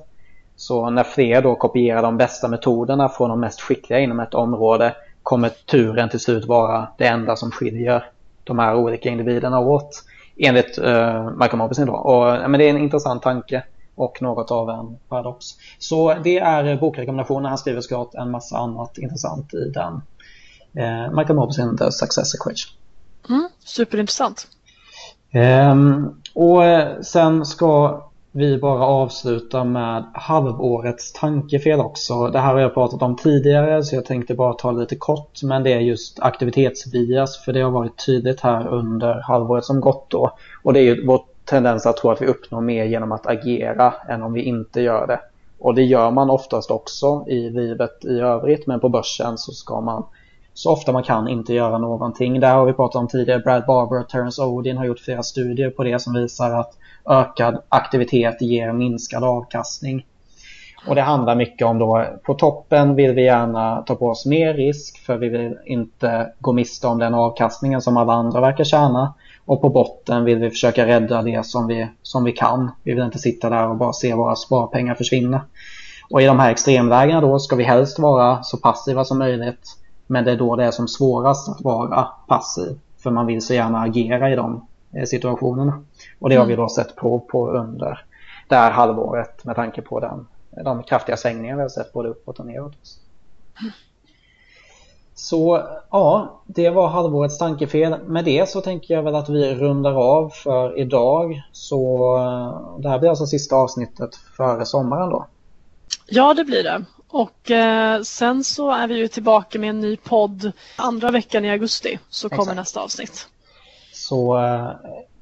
Så 0.60 0.90
när 0.90 1.04
fler 1.04 1.42
då 1.42 1.54
kopierar 1.54 2.02
de 2.02 2.16
bästa 2.16 2.48
metoderna 2.48 3.08
från 3.08 3.30
de 3.30 3.40
mest 3.40 3.60
skickliga 3.60 4.00
inom 4.00 4.20
ett 4.20 4.34
område 4.34 4.94
kommer 5.22 5.48
turen 5.48 6.08
till 6.08 6.20
slut 6.20 6.46
vara 6.46 6.88
det 6.98 7.06
enda 7.06 7.36
som 7.36 7.50
skiljer 7.50 8.10
de 8.44 8.58
här 8.58 8.74
olika 8.74 9.08
individerna 9.08 9.60
åt. 9.60 10.04
Enligt 10.36 10.78
uh, 10.78 11.30
Michael 11.30 11.56
Mobison 11.56 11.86
då. 11.86 11.92
Och, 11.92 12.26
ja, 12.26 12.48
men 12.48 12.58
det 12.58 12.64
är 12.64 12.70
en 12.70 12.78
intressant 12.78 13.22
tanke 13.22 13.62
och 13.94 14.22
något 14.22 14.50
av 14.50 14.70
en 14.70 14.96
paradox. 15.08 15.46
Så 15.78 16.14
det 16.14 16.38
är 16.38 16.76
bokrekommendationen. 16.76 17.44
Han 17.44 17.58
skriver 17.58 17.80
såklart 17.80 18.14
en 18.14 18.30
massa 18.30 18.58
annat 18.58 18.98
intressant 18.98 19.54
i 19.54 19.70
den. 19.70 19.92
Uh, 20.84 21.16
Michael 21.16 21.36
Mobison, 21.36 21.76
The 21.76 21.92
Success 21.92 22.34
Equation. 22.34 22.70
Mm, 23.28 23.48
superintressant. 23.64 24.46
Um, 25.72 26.20
och 26.34 26.62
sen 27.06 27.46
ska 27.46 28.02
vi 28.32 28.58
bara 28.58 28.86
avslutar 28.86 29.64
med 29.64 30.04
halvårets 30.14 31.12
tankefel 31.12 31.80
också. 31.80 32.26
Det 32.26 32.38
här 32.38 32.52
har 32.52 32.60
jag 32.60 32.74
pratat 32.74 33.02
om 33.02 33.16
tidigare 33.16 33.84
så 33.84 33.94
jag 33.94 34.04
tänkte 34.04 34.34
bara 34.34 34.52
ta 34.52 34.70
lite 34.70 34.96
kort 34.96 35.42
men 35.42 35.62
det 35.62 35.72
är 35.72 35.80
just 35.80 36.20
aktivitetsbias 36.20 37.44
för 37.44 37.52
det 37.52 37.60
har 37.60 37.70
varit 37.70 38.06
tydligt 38.06 38.40
här 38.40 38.68
under 38.68 39.20
halvåret 39.20 39.64
som 39.64 39.80
gått 39.80 40.10
då. 40.10 40.32
Och 40.62 40.72
det 40.72 40.80
är 40.80 40.82
ju 40.82 41.06
vår 41.06 41.24
tendens 41.44 41.86
att 41.86 41.96
tro 41.96 42.10
att 42.10 42.22
vi 42.22 42.26
uppnår 42.26 42.60
mer 42.60 42.84
genom 42.84 43.12
att 43.12 43.26
agera 43.26 43.94
än 44.08 44.22
om 44.22 44.32
vi 44.32 44.42
inte 44.42 44.80
gör 44.80 45.06
det. 45.06 45.20
Och 45.58 45.74
det 45.74 45.82
gör 45.82 46.10
man 46.10 46.30
oftast 46.30 46.70
också 46.70 47.24
i 47.28 47.50
livet 47.50 48.04
i 48.04 48.20
övrigt 48.20 48.66
men 48.66 48.80
på 48.80 48.88
börsen 48.88 49.38
så 49.38 49.52
ska 49.52 49.80
man 49.80 50.04
så 50.54 50.72
ofta 50.72 50.92
man 50.92 51.02
kan 51.02 51.28
inte 51.28 51.54
göra 51.54 51.78
någonting. 51.78 52.40
Där 52.40 52.54
har 52.54 52.66
vi 52.66 52.72
pratat 52.72 53.00
om 53.00 53.08
tidigare. 53.08 53.40
Brad 53.40 53.66
Barber 53.66 54.00
och 54.00 54.08
Terence 54.08 54.42
Odin 54.42 54.76
har 54.76 54.84
gjort 54.84 55.00
flera 55.00 55.22
studier 55.22 55.70
på 55.70 55.84
det 55.84 55.98
som 55.98 56.12
visar 56.12 56.50
att 56.50 56.72
ökad 57.08 57.62
aktivitet 57.68 58.42
ger 58.42 58.72
minskad 58.72 59.24
avkastning. 59.24 60.06
Och 60.86 60.94
det 60.94 61.02
handlar 61.02 61.34
mycket 61.34 61.66
om 61.66 61.78
då 61.78 62.06
på 62.22 62.34
toppen 62.34 62.94
vill 62.94 63.12
vi 63.12 63.24
gärna 63.24 63.82
ta 63.82 63.94
på 63.94 64.08
oss 64.08 64.26
mer 64.26 64.54
risk 64.54 64.98
för 64.98 65.16
vi 65.16 65.28
vill 65.28 65.58
inte 65.64 66.32
gå 66.40 66.52
miste 66.52 66.86
om 66.86 66.98
den 66.98 67.14
avkastningen 67.14 67.82
som 67.82 67.96
alla 67.96 68.12
andra 68.12 68.40
verkar 68.40 68.64
tjäna. 68.64 69.14
Och 69.44 69.60
på 69.60 69.68
botten 69.68 70.24
vill 70.24 70.38
vi 70.38 70.50
försöka 70.50 70.86
rädda 70.86 71.22
det 71.22 71.46
som 71.46 71.66
vi, 71.66 71.88
som 72.02 72.24
vi 72.24 72.32
kan. 72.32 72.70
Vi 72.82 72.94
vill 72.94 73.04
inte 73.04 73.18
sitta 73.18 73.50
där 73.50 73.68
och 73.68 73.76
bara 73.76 73.92
se 73.92 74.14
våra 74.14 74.36
sparpengar 74.36 74.94
försvinna. 74.94 75.42
Och 76.10 76.22
i 76.22 76.26
de 76.26 76.38
här 76.38 76.50
extremlägena 76.50 77.20
då 77.20 77.38
ska 77.38 77.56
vi 77.56 77.64
helst 77.64 77.98
vara 77.98 78.42
så 78.42 78.56
passiva 78.56 79.04
som 79.04 79.18
möjligt. 79.18 79.79
Men 80.10 80.24
det 80.24 80.32
är 80.32 80.36
då 80.36 80.56
det 80.56 80.64
är 80.64 80.70
som 80.70 80.88
svårast 80.88 81.48
att 81.48 81.60
vara 81.60 82.08
passiv. 82.28 82.78
För 82.98 83.10
man 83.10 83.26
vill 83.26 83.42
så 83.42 83.54
gärna 83.54 83.80
agera 83.80 84.30
i 84.30 84.36
de 84.36 84.66
eh, 84.92 85.04
situationerna. 85.04 85.84
Och 86.18 86.28
det 86.28 86.36
har 86.36 86.46
vi 86.46 86.52
mm. 86.52 86.62
då 86.62 86.68
sett 86.68 86.96
prov 86.96 87.18
på 87.18 87.50
under 87.50 88.04
det 88.48 88.54
här 88.54 88.70
halvåret 88.70 89.44
med 89.44 89.56
tanke 89.56 89.82
på 89.82 90.00
den, 90.00 90.26
de 90.64 90.82
kraftiga 90.82 91.16
svängningar 91.16 91.56
vi 91.56 91.62
har 91.62 91.68
sett 91.68 91.92
både 91.92 92.08
uppåt 92.08 92.38
och 92.38 92.46
neråt. 92.46 92.76
Så 95.14 95.62
ja, 95.90 96.40
det 96.46 96.70
var 96.70 96.88
halvårets 96.88 97.38
tankefel. 97.38 97.96
Med 98.06 98.24
det 98.24 98.48
så 98.48 98.60
tänker 98.60 98.94
jag 98.94 99.02
väl 99.02 99.14
att 99.14 99.28
vi 99.28 99.54
rundar 99.54 99.92
av 99.92 100.28
för 100.28 100.78
idag. 100.78 101.42
Så 101.52 102.16
eh, 102.16 102.80
det 102.82 102.88
här 102.88 102.98
blir 102.98 103.10
alltså 103.10 103.26
sista 103.26 103.56
avsnittet 103.56 104.14
före 104.14 104.66
sommaren 104.66 105.10
då. 105.10 105.26
Ja, 106.06 106.34
det 106.34 106.44
blir 106.44 106.62
det. 106.62 106.84
Och 107.12 107.50
eh, 107.50 108.02
sen 108.02 108.44
så 108.44 108.70
är 108.70 108.88
vi 108.88 108.94
ju 108.94 109.08
tillbaka 109.08 109.58
med 109.58 109.70
en 109.70 109.80
ny 109.80 109.96
podd 109.96 110.52
andra 110.76 111.10
veckan 111.10 111.44
i 111.44 111.50
augusti 111.50 111.98
så 112.10 112.28
kommer 112.28 112.42
Exakt. 112.42 112.56
nästa 112.56 112.80
avsnitt. 112.80 113.26
Så 113.92 114.38
eh, 114.38 114.70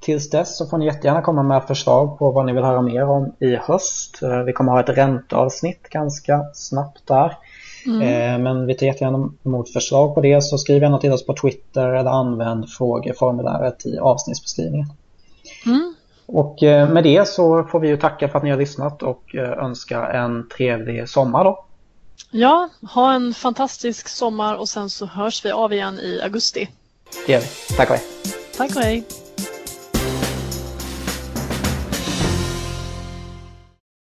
tills 0.00 0.30
dess 0.30 0.58
så 0.58 0.66
får 0.66 0.78
ni 0.78 0.84
jättegärna 0.86 1.22
komma 1.22 1.42
med 1.42 1.64
förslag 1.64 2.18
på 2.18 2.30
vad 2.30 2.46
ni 2.46 2.52
vill 2.52 2.64
höra 2.64 2.82
mer 2.82 3.08
om 3.08 3.32
i 3.38 3.56
höst. 3.56 4.22
Eh, 4.22 4.42
vi 4.42 4.52
kommer 4.52 4.72
ha 4.72 4.80
ett 4.80 4.88
ränteavsnitt 4.88 5.82
ganska 5.82 6.44
snabbt 6.54 7.06
där. 7.06 7.36
Mm. 7.86 8.02
Eh, 8.02 8.38
men 8.38 8.66
vi 8.66 8.74
tar 8.74 8.86
jättegärna 8.86 9.30
emot 9.44 9.72
förslag 9.72 10.14
på 10.14 10.20
det 10.20 10.42
så 10.42 10.58
skriv 10.58 10.82
gärna 10.82 10.98
till 10.98 11.12
oss 11.12 11.26
på 11.26 11.34
Twitter 11.34 11.88
eller 11.88 12.10
använd 12.10 12.70
frågeformuläret 12.70 13.86
i 13.86 13.98
avsnittsbeskrivningen. 13.98 14.88
Mm. 15.66 15.94
Och 16.26 16.62
eh, 16.62 16.90
med 16.90 17.04
det 17.04 17.28
så 17.28 17.64
får 17.64 17.80
vi 17.80 17.88
ju 17.88 17.96
tacka 17.96 18.28
för 18.28 18.38
att 18.38 18.44
ni 18.44 18.50
har 18.50 18.58
lyssnat 18.58 19.02
och 19.02 19.34
önska 19.34 20.06
en 20.06 20.48
trevlig 20.48 21.08
sommar 21.08 21.44
då. 21.44 21.64
Ja, 22.30 22.68
ha 22.82 23.12
en 23.14 23.34
fantastisk 23.34 24.08
sommar 24.08 24.54
och 24.54 24.68
sen 24.68 24.90
så 24.90 25.06
hörs 25.06 25.44
vi 25.44 25.50
av 25.50 25.72
igen 25.72 25.98
i 26.00 26.20
augusti. 26.22 26.68
Det 27.26 27.32
gör 27.32 27.40
vi. 27.40 27.46
Tack 27.76 27.90
och 27.90 27.96
hej. 27.96 28.04
Tack 28.56 28.76
och 28.76 28.82
hej. 28.82 29.04